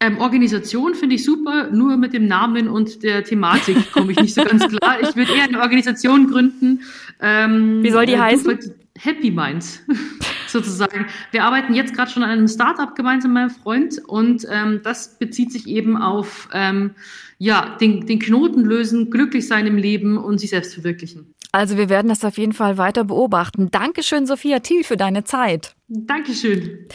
Ähm, 0.01 0.17
Organisation 0.17 0.93
finde 0.93 1.15
ich 1.15 1.23
super, 1.23 1.69
nur 1.71 1.95
mit 1.95 2.13
dem 2.13 2.27
Namen 2.27 2.67
und 2.67 3.01
der 3.03 3.23
Thematik 3.23 3.91
komme 3.93 4.11
ich 4.11 4.19
nicht 4.19 4.33
so 4.33 4.43
ganz 4.43 4.67
klar. 4.67 4.97
Ich 5.01 5.15
würde 5.15 5.33
eher 5.33 5.45
eine 5.45 5.61
Organisation 5.61 6.29
gründen. 6.29 6.81
Ähm, 7.21 7.81
Wie 7.81 7.91
soll 7.91 8.05
die 8.05 8.13
äh, 8.13 8.19
heißen? 8.19 8.59
Happy 8.97 9.31
Minds, 9.31 9.81
sozusagen. 10.47 11.05
Wir 11.31 11.43
arbeiten 11.43 11.73
jetzt 11.73 11.93
gerade 11.93 12.11
schon 12.11 12.23
an 12.23 12.29
einem 12.29 12.47
Startup 12.47 12.95
gemeinsam 12.95 13.33
mit 13.33 13.43
meinem 13.43 13.49
Freund 13.49 14.01
und 14.07 14.45
ähm, 14.49 14.81
das 14.83 15.17
bezieht 15.17 15.51
sich 15.51 15.67
eben 15.67 15.97
auf 15.97 16.49
ähm, 16.53 16.91
ja, 17.37 17.75
den, 17.79 18.05
den 18.05 18.19
Knoten 18.19 18.63
lösen, 18.63 19.09
glücklich 19.11 19.47
sein 19.47 19.67
im 19.67 19.77
Leben 19.77 20.17
und 20.17 20.39
sich 20.39 20.51
selbst 20.51 20.73
verwirklichen. 20.73 21.33
Also 21.51 21.77
wir 21.77 21.89
werden 21.89 22.09
das 22.09 22.23
auf 22.25 22.37
jeden 22.37 22.53
Fall 22.53 22.77
weiter 22.77 23.05
beobachten. 23.05 23.71
Dankeschön, 23.71 24.25
Sophia 24.25 24.59
Thiel, 24.59 24.83
für 24.83 24.97
deine 24.97 25.23
Zeit. 25.23 25.75
Dankeschön. 25.87 26.87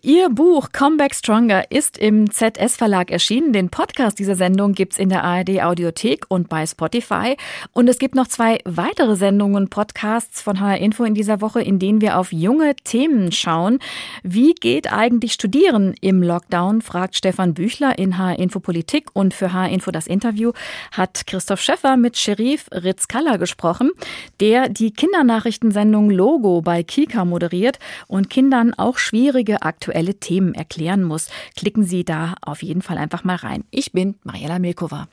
Ihr 0.00 0.28
Buch 0.28 0.68
Comeback 0.70 1.12
Stronger 1.12 1.72
ist 1.72 1.98
im 1.98 2.30
ZS 2.30 2.76
Verlag 2.76 3.10
erschienen. 3.10 3.52
Den 3.52 3.68
Podcast 3.68 4.20
dieser 4.20 4.36
Sendung 4.36 4.74
gibt's 4.74 5.00
in 5.00 5.08
der 5.08 5.24
ARD 5.24 5.60
Audiothek 5.60 6.26
und 6.28 6.48
bei 6.48 6.64
Spotify. 6.64 7.36
Und 7.72 7.88
es 7.88 7.98
gibt 7.98 8.14
noch 8.14 8.28
zwei 8.28 8.58
weitere 8.64 9.16
Sendungen 9.16 9.70
Podcasts 9.70 10.40
von 10.40 10.60
HR 10.60 10.78
Info 10.78 11.02
in 11.02 11.14
dieser 11.14 11.40
Woche, 11.40 11.62
in 11.62 11.80
denen 11.80 12.00
wir 12.00 12.16
auf 12.16 12.32
junge 12.32 12.76
Themen 12.76 13.32
schauen. 13.32 13.80
Wie 14.22 14.54
geht 14.54 14.92
eigentlich 14.92 15.32
Studieren 15.32 15.94
im 16.00 16.22
Lockdown, 16.22 16.80
fragt 16.80 17.16
Stefan 17.16 17.54
Büchler 17.54 17.98
in 17.98 18.18
HR 18.18 18.38
Info 18.38 18.60
Politik. 18.60 19.06
Und 19.14 19.34
für 19.34 19.52
HR 19.52 19.70
Info 19.70 19.90
das 19.90 20.06
Interview 20.06 20.52
hat 20.92 21.26
Christoph 21.26 21.60
Schäffer 21.60 21.96
mit 21.96 22.16
Sheriff 22.16 22.66
Ritz-Kaller 22.72 23.36
gesprochen, 23.36 23.90
der 24.38 24.68
die 24.68 24.92
Kindernachrichtensendung 24.92 26.08
Logo 26.08 26.60
bei 26.60 26.84
Kika 26.84 27.24
moderiert 27.24 27.80
und 28.06 28.27
Kindern 28.28 28.74
auch 28.74 28.98
schwierige 28.98 29.62
aktuelle 29.62 30.14
Themen 30.20 30.54
erklären 30.54 31.02
muss. 31.02 31.28
Klicken 31.56 31.84
Sie 31.84 32.04
da 32.04 32.34
auf 32.42 32.62
jeden 32.62 32.82
Fall 32.82 32.98
einfach 32.98 33.24
mal 33.24 33.36
rein. 33.36 33.64
Ich 33.70 33.92
bin 33.92 34.16
Mariella 34.24 34.58
Milkova. 34.58 35.08